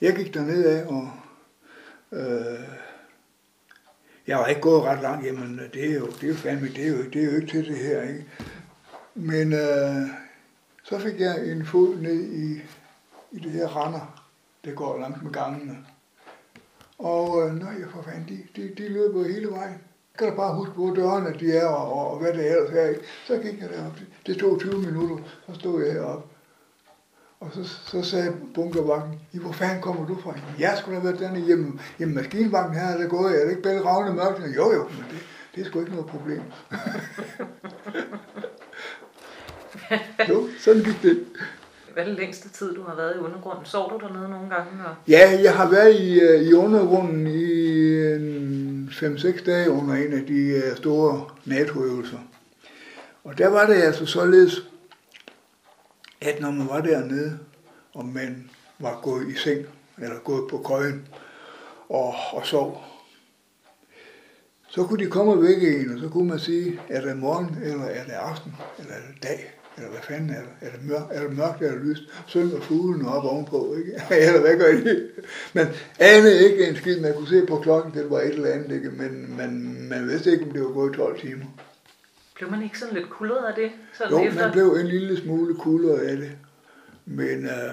jeg 0.00 0.16
gik 0.16 0.34
derned 0.34 0.64
af, 0.64 0.86
og 0.86 1.10
øh, 2.12 2.85
jeg 4.26 4.38
var 4.38 4.46
ikke 4.46 4.60
gået 4.60 4.82
ret 4.82 5.02
langt. 5.02 5.26
Jamen, 5.26 5.60
øh, 5.60 5.72
det 5.74 5.90
er 5.90 5.94
jo, 5.94 6.06
det 6.06 6.22
er 6.22 6.28
jo 6.28 6.34
fandme, 6.34 6.68
det 6.68 6.84
er 6.84 6.88
jo, 6.88 7.02
det 7.12 7.22
er 7.22 7.24
jo 7.24 7.36
ikke 7.36 7.46
til 7.46 7.66
det 7.66 7.78
her, 7.78 8.02
ikke? 8.02 8.26
Men 9.14 9.52
øh, 9.52 10.08
så 10.84 10.98
fik 10.98 11.20
jeg 11.20 11.48
en 11.50 11.66
fod 11.66 11.96
ned 11.96 12.24
i, 12.24 12.60
i 13.32 13.38
det 13.38 13.50
her 13.52 13.84
render, 13.84 14.24
det 14.64 14.74
går 14.74 14.98
langt 14.98 15.22
med 15.22 15.32
gangene. 15.32 15.76
Og 16.98 17.42
øh, 17.42 17.54
nej, 17.54 17.74
for 17.90 18.02
fanden, 18.02 18.28
de, 18.28 18.62
de, 18.62 18.74
de 18.74 18.88
løber 18.88 19.24
hele 19.24 19.48
vejen. 19.48 19.72
Jeg 20.12 20.18
kan 20.18 20.28
da 20.28 20.34
bare 20.34 20.54
huske, 20.54 20.74
hvor 20.74 20.94
dørene 20.94 21.38
de 21.40 21.52
er, 21.52 21.66
og, 21.66 21.92
og, 21.92 22.10
og 22.10 22.18
hvad 22.18 22.32
det 22.32 22.52
er 22.52 22.88
Ikke? 22.88 23.00
Så 23.26 23.36
gik 23.36 23.60
jeg 23.60 23.68
derop. 23.68 23.92
Det 24.26 24.36
tog 24.36 24.60
20 24.60 24.78
minutter, 24.78 25.24
så 25.46 25.54
stod 25.54 25.84
jeg 25.84 25.92
heroppe. 25.92 26.35
Og 27.40 27.50
så, 27.54 27.64
så 27.64 28.02
sagde 28.02 28.32
bunkervagten, 28.54 29.20
I 29.32 29.38
hvor 29.38 29.52
fanden 29.52 29.82
kommer 29.82 30.06
du 30.06 30.20
fra? 30.20 30.34
Jeg 30.58 30.74
skulle 30.78 31.00
have 31.00 31.04
været 31.04 31.20
dernede 31.20 31.46
hjemme. 31.46 31.80
Jamen 32.00 32.14
maskinvagten 32.14 32.74
her 32.74 32.86
er 32.86 32.98
det 32.98 33.10
gået, 33.10 33.40
er 33.40 33.44
det 33.44 33.50
ikke 33.50 33.62
bedre 33.62 33.84
ravne 33.84 34.14
mørkt? 34.14 34.56
Jo 34.56 34.72
jo, 34.72 34.82
men 34.82 35.04
det, 35.10 35.18
det 35.54 35.60
er 35.60 35.64
sgu 35.64 35.80
ikke 35.80 35.92
noget 35.92 36.06
problem. 36.06 36.42
jo, 40.30 40.48
sådan 40.58 40.82
gik 40.82 41.02
det. 41.02 41.24
Hvad 41.92 42.04
er 42.04 42.08
det 42.08 42.18
længste 42.18 42.48
tid, 42.48 42.74
du 42.74 42.82
har 42.82 42.96
været 42.96 43.16
i 43.16 43.18
undergrunden? 43.18 43.64
Sov 43.64 43.90
du 43.90 44.06
dernede 44.06 44.28
nogle 44.28 44.50
gange? 44.50 44.70
Og... 44.86 44.94
Ja, 45.08 45.40
jeg 45.42 45.54
har 45.54 45.70
været 45.70 45.94
i, 45.94 46.20
øh, 46.20 46.42
i 46.42 46.52
undergrunden 46.52 47.26
i 47.26 47.56
5-6 48.88 49.44
dage 49.44 49.70
under 49.70 49.94
en 49.94 50.12
af 50.12 50.26
de 50.26 50.40
øh, 50.40 50.76
store 50.76 51.24
NATO-øvelser. 51.44 52.18
Og 53.24 53.38
der 53.38 53.48
var 53.48 53.66
det 53.66 53.74
altså 53.74 54.06
således, 54.06 54.62
at 56.20 56.40
når 56.40 56.50
man 56.50 56.68
var 56.68 56.80
dernede, 56.80 57.38
og 57.94 58.04
man 58.04 58.50
var 58.78 59.00
gået 59.02 59.28
i 59.28 59.34
seng, 59.34 59.66
eller 59.98 60.18
gået 60.18 60.50
på 60.50 60.58
køjen, 60.58 61.08
og, 61.88 62.14
og 62.32 62.46
sov, 62.46 62.84
så 64.68 64.84
kunne 64.84 65.04
de 65.04 65.10
komme 65.10 65.32
og 65.32 65.42
vække 65.42 65.80
en, 65.80 65.92
og 65.94 66.00
så 66.00 66.08
kunne 66.08 66.28
man 66.28 66.38
sige, 66.38 66.80
er 66.88 67.00
det 67.00 67.16
morgen, 67.16 67.58
eller 67.62 67.84
er 67.84 68.04
det 68.04 68.12
aften, 68.12 68.52
eller 68.78 68.92
er 68.92 69.00
det 69.00 69.22
dag, 69.22 69.56
eller 69.76 69.90
hvad 69.90 70.00
fanden 70.02 70.30
er 70.30 70.40
det? 70.40 70.50
Er 70.60 70.70
det 70.70 70.84
mørkt, 70.84 71.12
er 71.12 71.22
det 71.22 71.36
mørkt 71.36 71.62
eller 71.62 71.84
lyst? 71.84 72.02
Synger 72.26 72.60
fuglen 72.60 73.06
op 73.06 73.24
ovenpå, 73.24 73.74
ikke? 73.78 73.92
eller 74.26 74.40
hvad 74.40 74.56
gør 74.56 74.72
de? 74.72 75.08
Men 75.52 75.66
anede 75.98 76.50
ikke 76.50 76.68
en 76.68 76.76
skid. 76.76 77.00
Man 77.00 77.14
kunne 77.14 77.28
se 77.28 77.46
på 77.46 77.56
klokken, 77.58 77.94
det 77.94 78.10
var 78.10 78.20
et 78.20 78.28
eller 78.28 78.52
andet, 78.52 78.72
ikke? 78.72 78.90
Men 78.90 79.36
man, 79.36 79.76
man 79.88 80.08
vidste 80.08 80.32
ikke, 80.32 80.44
om 80.44 80.50
det 80.50 80.62
var 80.62 80.72
gået 80.72 80.94
12 80.94 81.20
timer. 81.20 81.46
Blev 82.36 82.50
man 82.50 82.62
ikke 82.62 82.78
sådan 82.78 82.94
lidt 82.94 83.10
kuldet 83.10 83.36
af 83.36 83.54
det? 83.54 83.72
Sådan 83.94 84.12
Jo, 84.12 84.24
efter? 84.24 84.42
man 84.42 84.52
blev 84.52 84.66
en 84.66 84.86
lille 84.86 85.16
smule 85.16 85.54
kuldere 85.54 86.00
af 86.00 86.16
det. 86.16 86.38
Men 87.04 87.44
øh, 87.44 87.72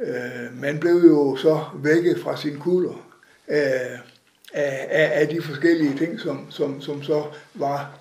øh, 0.00 0.54
man 0.54 0.80
blev 0.80 0.94
jo 0.94 1.36
så 1.36 1.64
vækket 1.74 2.20
fra 2.20 2.36
sin 2.36 2.58
kulder 2.58 3.12
af, 3.48 4.00
af, 4.52 4.88
af, 4.90 5.20
af 5.20 5.28
de 5.28 5.42
forskellige 5.42 5.98
ting, 5.98 6.20
som, 6.20 6.50
som, 6.50 6.80
som 6.80 7.02
så 7.02 7.34
var 7.54 7.98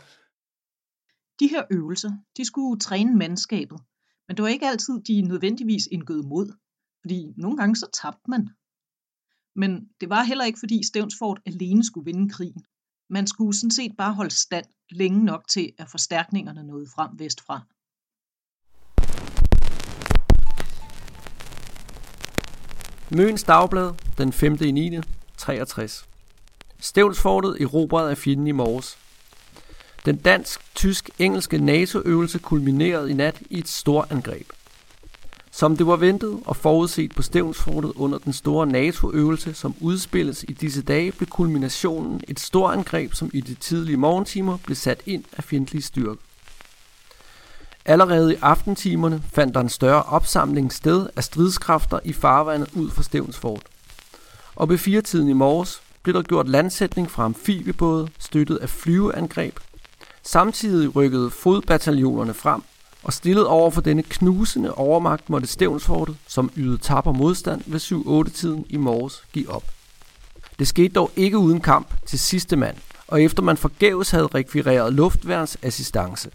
De 1.39 1.47
her 1.47 1.63
øvelser, 1.71 2.11
de 2.37 2.45
skulle 2.45 2.79
træne 2.79 3.17
mandskabet, 3.17 3.79
men 4.27 4.37
det 4.37 4.43
var 4.43 4.49
ikke 4.49 4.67
altid, 4.67 4.93
de 5.07 5.21
nødvendigvis 5.21 5.87
indgød 5.91 6.23
mod, 6.23 6.53
fordi 7.01 7.33
nogle 7.37 7.57
gange 7.57 7.75
så 7.75 7.89
tabte 8.01 8.29
man. 8.29 8.49
Men 9.55 9.89
det 10.01 10.09
var 10.09 10.23
heller 10.23 10.45
ikke, 10.45 10.59
fordi 10.59 10.87
Stevnsfort 10.87 11.39
alene 11.45 11.85
skulle 11.85 12.05
vinde 12.05 12.29
krigen. 12.29 12.65
Man 13.13 13.27
skulle 13.27 13.57
sådan 13.57 13.71
set 13.71 13.91
bare 13.97 14.13
holde 14.13 14.31
stand 14.31 14.65
længe 14.89 15.25
nok 15.25 15.47
til, 15.47 15.71
at 15.77 15.89
forstærkningerne 15.89 16.63
nåede 16.63 16.87
frem 16.95 17.09
vestfra. 17.19 17.61
Møns 23.15 23.43
Dagblad, 23.43 23.93
den 24.17 24.33
5. 24.33 24.57
i 24.61 24.71
9. 24.71 24.99
63. 25.37 26.05
Stævnsfortet 26.79 27.61
erobret 27.61 28.09
af 28.09 28.17
fjenden 28.17 28.47
i 28.47 28.51
morges. 28.51 28.97
Den 30.05 30.17
dansk-tysk-engelske 30.17 31.57
NATO-øvelse 31.57 32.39
kulminerede 32.39 33.11
i 33.11 33.13
nat 33.13 33.41
i 33.49 33.59
et 33.59 33.67
stort 33.67 34.11
angreb. 34.11 34.47
Som 35.51 35.77
det 35.77 35.87
var 35.87 35.95
ventet 35.95 36.39
og 36.45 36.55
forudset 36.55 37.15
på 37.15 37.21
Stævnsfortet 37.21 37.91
under 37.95 38.17
den 38.17 38.33
store 38.33 38.67
NATO-øvelse, 38.67 39.53
som 39.53 39.75
udspilles 39.79 40.45
i 40.47 40.53
disse 40.53 40.81
dage, 40.81 41.11
blev 41.11 41.27
kulminationen 41.27 42.21
et 42.27 42.39
stort 42.39 42.73
angreb, 42.73 43.13
som 43.13 43.29
i 43.33 43.41
de 43.41 43.53
tidlige 43.53 43.97
morgentimer 43.97 44.57
blev 44.57 44.75
sat 44.75 45.01
ind 45.05 45.23
af 45.37 45.43
fjendtlige 45.43 45.81
styrker. 45.81 46.21
Allerede 47.85 48.33
i 48.33 48.37
aftentimerne 48.41 49.23
fandt 49.33 49.53
der 49.53 49.61
en 49.61 49.69
større 49.69 50.03
opsamling 50.03 50.73
sted 50.73 51.07
af 51.15 51.23
stridskræfter 51.23 51.99
i 52.03 52.13
farvandet 52.13 52.69
ud 52.73 52.89
for 52.89 53.03
Stævnsfort. 53.03 53.63
Og 54.55 54.69
ved 54.69 54.77
firetiden 54.77 55.29
i 55.29 55.33
morges 55.33 55.81
blev 56.03 56.15
der 56.15 56.21
gjort 56.21 56.47
landsætning 56.47 57.11
fra 57.11 57.23
amfibiebåde, 57.25 58.09
støttet 58.19 58.57
af 58.57 58.69
flyveangreb. 58.69 59.59
Samtidig 60.23 60.95
rykkede 60.95 61.29
fodbataljonerne 61.29 62.33
frem, 62.33 62.61
og 63.03 63.13
stillet 63.13 63.47
over 63.47 63.71
for 63.71 63.81
denne 63.81 64.03
knusende 64.03 64.73
overmagt 64.73 65.29
måtte 65.29 65.47
Stævnsfortet, 65.47 66.15
som 66.27 66.51
ydede 66.57 66.77
tapper 66.77 67.11
modstand 67.11 67.61
ved 67.65 67.79
7-8-tiden 67.79 68.65
i 68.69 68.77
morges, 68.77 69.23
give 69.33 69.49
op. 69.49 69.63
Det 70.59 70.67
skete 70.67 70.93
dog 70.93 71.11
ikke 71.15 71.37
uden 71.37 71.61
kamp 71.61 71.87
til 72.05 72.19
sidste 72.19 72.55
mand, 72.55 72.77
og 73.07 73.21
efter 73.21 73.43
man 73.43 73.57
forgæves 73.57 74.11
havde 74.11 74.27
rekvireret 74.27 74.93
luftværns 74.93 75.57
assistance. 75.61 76.29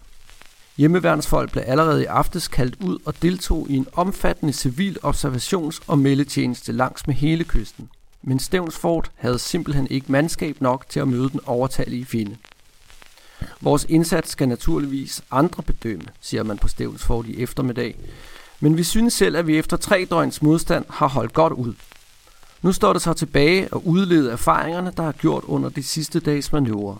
Hjemmeværnsfolk 0.77 1.51
blev 1.51 1.63
allerede 1.67 2.03
i 2.03 2.05
aftes 2.05 2.47
kaldt 2.47 2.75
ud 2.83 2.97
og 3.05 3.21
deltog 3.21 3.67
i 3.69 3.75
en 3.75 3.87
omfattende 3.93 4.53
civil 4.53 4.97
observations- 5.03 5.81
og 5.87 5.99
meldetjeneste 5.99 6.71
langs 6.71 7.07
med 7.07 7.15
hele 7.15 7.43
kysten. 7.43 7.89
Men 8.23 8.39
Stævnsfort 8.39 9.11
havde 9.15 9.39
simpelthen 9.39 9.87
ikke 9.89 10.11
mandskab 10.11 10.61
nok 10.61 10.85
til 10.89 10.99
at 10.99 11.07
møde 11.07 11.29
den 11.29 11.39
overtalige 11.45 12.05
fjende. 12.05 12.35
Vores 13.61 13.85
indsats 13.89 14.29
skal 14.29 14.47
naturligvis 14.47 15.23
andre 15.31 15.63
bedømme, 15.63 16.05
siger 16.21 16.43
man 16.43 16.57
på 16.57 16.67
Stævnsfort 16.67 17.25
i 17.25 17.41
eftermiddag. 17.43 17.95
Men 18.59 18.77
vi 18.77 18.83
synes 18.83 19.13
selv, 19.13 19.35
at 19.35 19.47
vi 19.47 19.57
efter 19.57 19.77
tre 19.77 20.07
døgns 20.09 20.41
modstand 20.41 20.85
har 20.89 21.07
holdt 21.07 21.33
godt 21.33 21.53
ud. 21.53 21.73
Nu 22.61 22.71
står 22.71 22.93
det 22.93 23.01
så 23.01 23.13
tilbage 23.13 23.73
og 23.73 23.87
udlede 23.87 24.31
erfaringerne, 24.31 24.93
der 24.97 25.03
har 25.03 25.11
gjort 25.11 25.43
under 25.43 25.69
de 25.69 25.83
sidste 25.83 26.19
dages 26.19 26.51
manøvrer. 26.51 26.97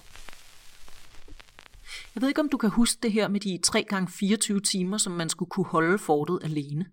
Jeg 2.15 2.21
ved 2.21 2.28
ikke, 2.28 2.41
om 2.41 2.50
du 2.50 2.58
kan 2.58 2.69
huske 2.69 3.00
det 3.04 3.12
her 3.12 3.28
med 3.28 3.39
de 3.39 3.60
3 3.63 3.84
gange 3.89 4.12
24 4.12 4.60
timer, 4.60 4.97
som 4.97 5.13
man 5.13 5.30
skulle 5.30 5.50
kunne 5.50 5.65
holde 5.65 5.97
fortet 5.97 6.39
alene, 6.43 6.86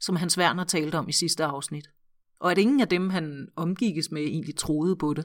som 0.00 0.16
Hans 0.16 0.38
Werner 0.38 0.64
talte 0.64 0.96
om 0.96 1.08
i 1.08 1.12
sidste 1.12 1.44
afsnit. 1.44 1.88
Og 2.40 2.50
at 2.50 2.58
ingen 2.58 2.80
af 2.80 2.88
dem, 2.88 3.10
han 3.10 3.48
omgikkes 3.56 4.10
med, 4.10 4.22
egentlig 4.22 4.56
troede 4.56 4.96
på 4.96 5.14
det. 5.14 5.24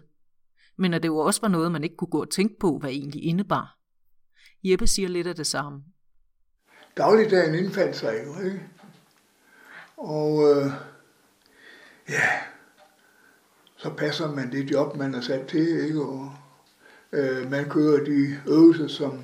Men 0.77 0.93
at 0.93 1.03
det 1.03 1.07
jo 1.07 1.17
også 1.17 1.41
var 1.41 1.47
noget, 1.47 1.71
man 1.71 1.83
ikke 1.83 1.95
kunne 1.95 2.11
gå 2.11 2.21
og 2.21 2.29
tænke 2.29 2.59
på, 2.59 2.77
hvad 2.77 2.89
egentlig 2.89 3.23
indebar. 3.23 3.77
Jeppe 4.63 4.87
siger 4.87 5.09
lidt 5.09 5.27
af 5.27 5.35
det 5.35 5.47
samme. 5.47 5.83
dagligdagen 6.97 7.55
indfandt 7.55 7.95
sig 7.95 8.13
jo, 8.25 8.45
ikke? 8.45 8.61
Og 9.97 10.49
øh, 10.49 10.71
ja, 12.09 12.29
så 13.77 13.93
passer 13.93 14.31
man 14.31 14.51
det 14.51 14.71
job, 14.71 14.95
man 14.95 15.15
er 15.15 15.21
sat 15.21 15.47
til, 15.47 15.85
ikke? 15.85 16.01
Og 16.01 16.31
øh, 17.11 17.51
man 17.51 17.69
kører 17.69 18.03
de 18.03 18.41
øvelser, 18.47 18.87
som 18.87 19.23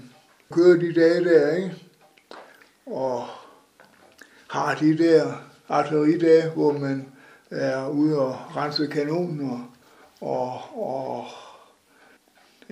kører 0.51 0.79
de 0.79 0.93
dage 0.93 1.23
der, 1.23 1.55
ikke? 1.55 1.75
Og 2.85 3.25
har 4.49 4.75
de 4.75 4.97
der 4.97 5.33
artilleridage, 5.67 6.49
hvor 6.49 6.77
man 6.77 7.07
er 7.51 7.89
ude 7.89 8.19
og 8.19 8.55
rense 8.55 8.87
kanonen 8.87 9.51
og, 9.51 9.61
og, 10.21 11.25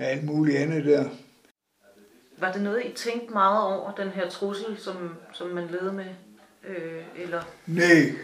og 0.01 0.07
alt 0.07 0.23
muligt 0.23 0.57
andet 0.57 0.85
der. 0.85 1.09
Var 2.37 2.51
det 2.51 2.61
noget, 2.61 2.85
I 2.85 2.93
tænkte 2.95 3.33
meget 3.33 3.63
over, 3.63 3.91
den 3.95 4.09
her 4.09 4.29
trussel, 4.29 4.77
som, 4.77 5.15
som 5.33 5.47
man 5.47 5.67
levede 5.67 5.93
med? 5.93 6.05
Øh, 6.67 7.03
eller 7.15 7.43
Nej, 7.67 8.15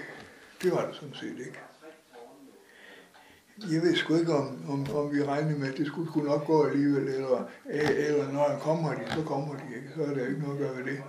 det 0.63 0.71
var 0.71 0.85
det 0.85 0.95
sådan 0.95 1.15
set 1.15 1.35
ikke. 1.39 1.59
jeg 3.73 3.81
ved 3.81 3.95
sgu 3.95 4.15
ikke, 4.15 4.33
om, 4.33 4.59
om, 4.69 4.95
om 4.95 5.15
vi 5.15 5.23
regner 5.23 5.57
med, 5.57 5.71
at 5.71 5.77
det 5.77 5.87
skulle, 5.87 6.09
skulle 6.09 6.29
nok 6.29 6.45
gå 6.47 6.65
alligevel, 6.67 7.07
eller, 7.07 7.49
eller 7.65 8.31
når 8.31 8.59
kommer 8.61 8.93
de, 8.93 9.11
så 9.13 9.23
kommer 9.23 9.53
de 9.53 9.75
ikke. 9.75 9.89
Så 9.95 10.01
er 10.01 10.13
der 10.15 10.27
ikke 10.27 10.41
noget 10.41 10.53
at 10.53 10.59
gøre 10.59 10.77
ved 10.77 10.91
det. 10.91 11.03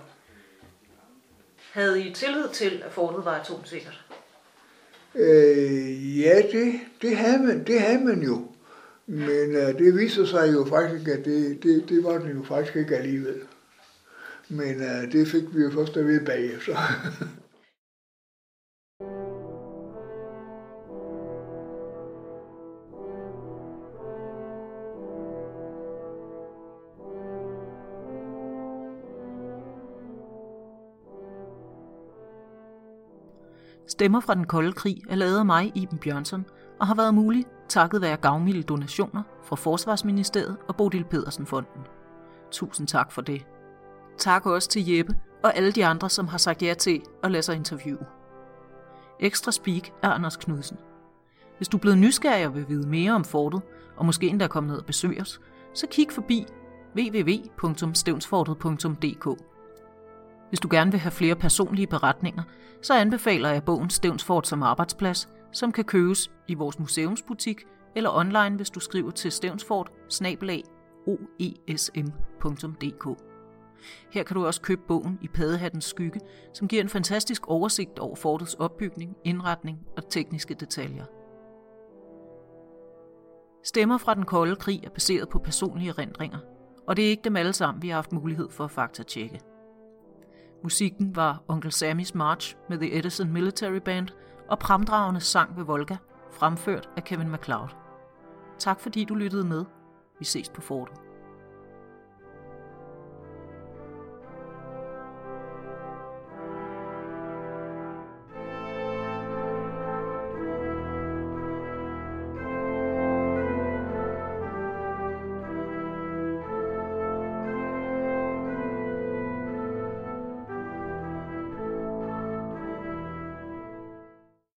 Havde 1.71 2.07
I 2.07 2.13
tillid 2.13 2.49
til, 2.53 2.83
at 2.85 2.91
fortet 2.91 3.25
var 3.25 3.39
atomsikkert? 3.39 4.05
Øh, 5.15 6.19
ja, 6.19 6.41
det, 6.51 6.79
det, 7.01 7.17
havde 7.17 7.43
man, 7.43 7.63
det 7.63 7.81
havde 7.81 8.05
man 8.05 8.21
jo. 8.21 8.47
Men 9.09 9.55
øh, 9.55 9.79
det 9.79 9.95
viser 9.95 10.25
sig 10.25 10.53
jo 10.53 10.65
faktisk, 10.65 11.07
at 11.07 11.25
det, 11.25 11.63
det, 11.63 11.89
det 11.89 12.03
var 12.03 12.17
den 12.17 12.37
jo 12.37 12.43
faktisk 12.43 12.75
ikke 12.75 12.97
alligevel. 12.97 13.41
Men 14.49 14.75
øh, 14.75 15.11
det 15.11 15.27
fik 15.27 15.43
vi 15.55 15.63
jo 15.63 15.71
først 15.71 15.97
at 15.97 16.05
vide 16.05 16.25
bagefter. 16.25 16.75
Stemmer 33.87 34.19
fra 34.19 34.35
den 34.35 34.45
kolde 34.45 34.73
krig 34.73 34.97
er 35.09 35.15
lavet 35.15 35.39
af 35.39 35.45
mig, 35.45 35.71
Iben 35.75 35.97
Bjørnsson, 35.97 36.45
og 36.79 36.87
har 36.87 36.95
været 36.95 37.13
mulig 37.13 37.45
takket 37.69 38.01
være 38.01 38.17
gavmilde 38.17 38.63
donationer 38.63 39.23
fra 39.43 39.55
Forsvarsministeriet 39.55 40.57
og 40.67 40.75
Bodil 40.75 41.03
Pedersen 41.03 41.45
Fonden. 41.45 41.81
Tusind 42.51 42.87
tak 42.87 43.11
for 43.11 43.21
det. 43.21 43.45
Tak 44.17 44.45
også 44.45 44.69
til 44.69 44.87
Jeppe 44.87 45.15
og 45.43 45.57
alle 45.57 45.71
de 45.71 45.85
andre, 45.85 46.09
som 46.09 46.27
har 46.27 46.37
sagt 46.37 46.61
ja 46.61 46.73
til 46.73 47.01
at 47.23 47.31
lade 47.31 47.43
sig 47.43 47.55
interviewe. 47.55 48.05
Ekstra 49.19 49.51
speak 49.51 49.91
er 50.03 50.09
Anders 50.09 50.37
Knudsen. 50.37 50.77
Hvis 51.57 51.67
du 51.67 51.77
er 51.77 51.81
blevet 51.81 51.97
nysgerrig 51.97 52.47
og 52.47 52.55
vil 52.55 52.69
vide 52.69 52.87
mere 52.87 53.11
om 53.11 53.23
fortet, 53.23 53.61
og 53.97 54.05
måske 54.05 54.27
endda 54.27 54.47
komme 54.47 54.69
ned 54.69 54.77
og 54.77 54.85
besøge 54.85 55.21
os, 55.21 55.41
så 55.73 55.87
kig 55.91 56.07
forbi 56.11 56.45
www.stevnsfortet.dk. 56.95 59.27
Hvis 60.49 60.59
du 60.59 60.67
gerne 60.71 60.91
vil 60.91 60.99
have 60.99 61.11
flere 61.11 61.35
personlige 61.35 61.87
beretninger, 61.87 62.43
så 62.81 62.93
anbefaler 62.93 63.49
jeg 63.49 63.63
bogen 63.63 63.89
Stevnsfort 63.89 64.47
som 64.47 64.63
arbejdsplads, 64.63 65.29
som 65.51 65.71
kan 65.71 65.83
købes 65.83 66.31
i 66.47 66.53
vores 66.53 66.79
museumsbutik 66.79 67.65
eller 67.95 68.09
online, 68.09 68.55
hvis 68.55 68.69
du 68.69 68.79
skriver 68.79 69.11
til 69.11 69.31
stevnsfort 69.31 69.91
oesm.dk. 71.07 73.19
Her 74.11 74.23
kan 74.23 74.35
du 74.35 74.45
også 74.45 74.61
købe 74.61 74.81
bogen 74.87 75.19
i 75.21 75.27
Paddehattens 75.27 75.85
skygge, 75.85 76.19
som 76.53 76.67
giver 76.67 76.83
en 76.83 76.89
fantastisk 76.89 77.47
oversigt 77.47 77.99
over 77.99 78.15
fortets 78.15 78.53
opbygning, 78.53 79.17
indretning 79.23 79.79
og 79.97 80.09
tekniske 80.09 80.53
detaljer. 80.53 81.05
Stemmer 83.63 83.97
fra 83.97 84.15
den 84.15 84.25
kolde 84.25 84.55
krig 84.55 84.83
er 84.83 84.89
baseret 84.89 85.29
på 85.29 85.39
personlige 85.39 85.89
erindringer, 85.89 86.39
og 86.87 86.97
det 86.97 87.05
er 87.05 87.09
ikke 87.09 87.23
dem 87.23 87.35
alle 87.35 87.53
sammen, 87.53 87.81
vi 87.81 87.87
har 87.87 87.95
haft 87.95 88.11
mulighed 88.11 88.49
for 88.49 88.63
at 88.63 88.71
faktatjekke. 88.71 89.39
Musikken 90.63 91.15
var 91.15 91.43
Onkel 91.47 91.71
Sammys 91.71 92.15
March 92.15 92.55
med 92.69 92.77
The 92.77 92.97
Edison 92.97 93.33
Military 93.33 93.79
Band 93.85 94.07
og 94.49 94.59
fremdragende 94.59 95.21
sang 95.21 95.57
ved 95.57 95.63
Volga, 95.63 95.97
fremført 96.31 96.89
af 96.97 97.03
Kevin 97.03 97.29
MacLeod. 97.29 97.69
Tak 98.59 98.79
fordi 98.79 99.03
du 99.03 99.15
lyttede 99.15 99.43
med. 99.43 99.65
Vi 100.19 100.25
ses 100.25 100.49
på 100.49 100.61
fortet. 100.61 101.08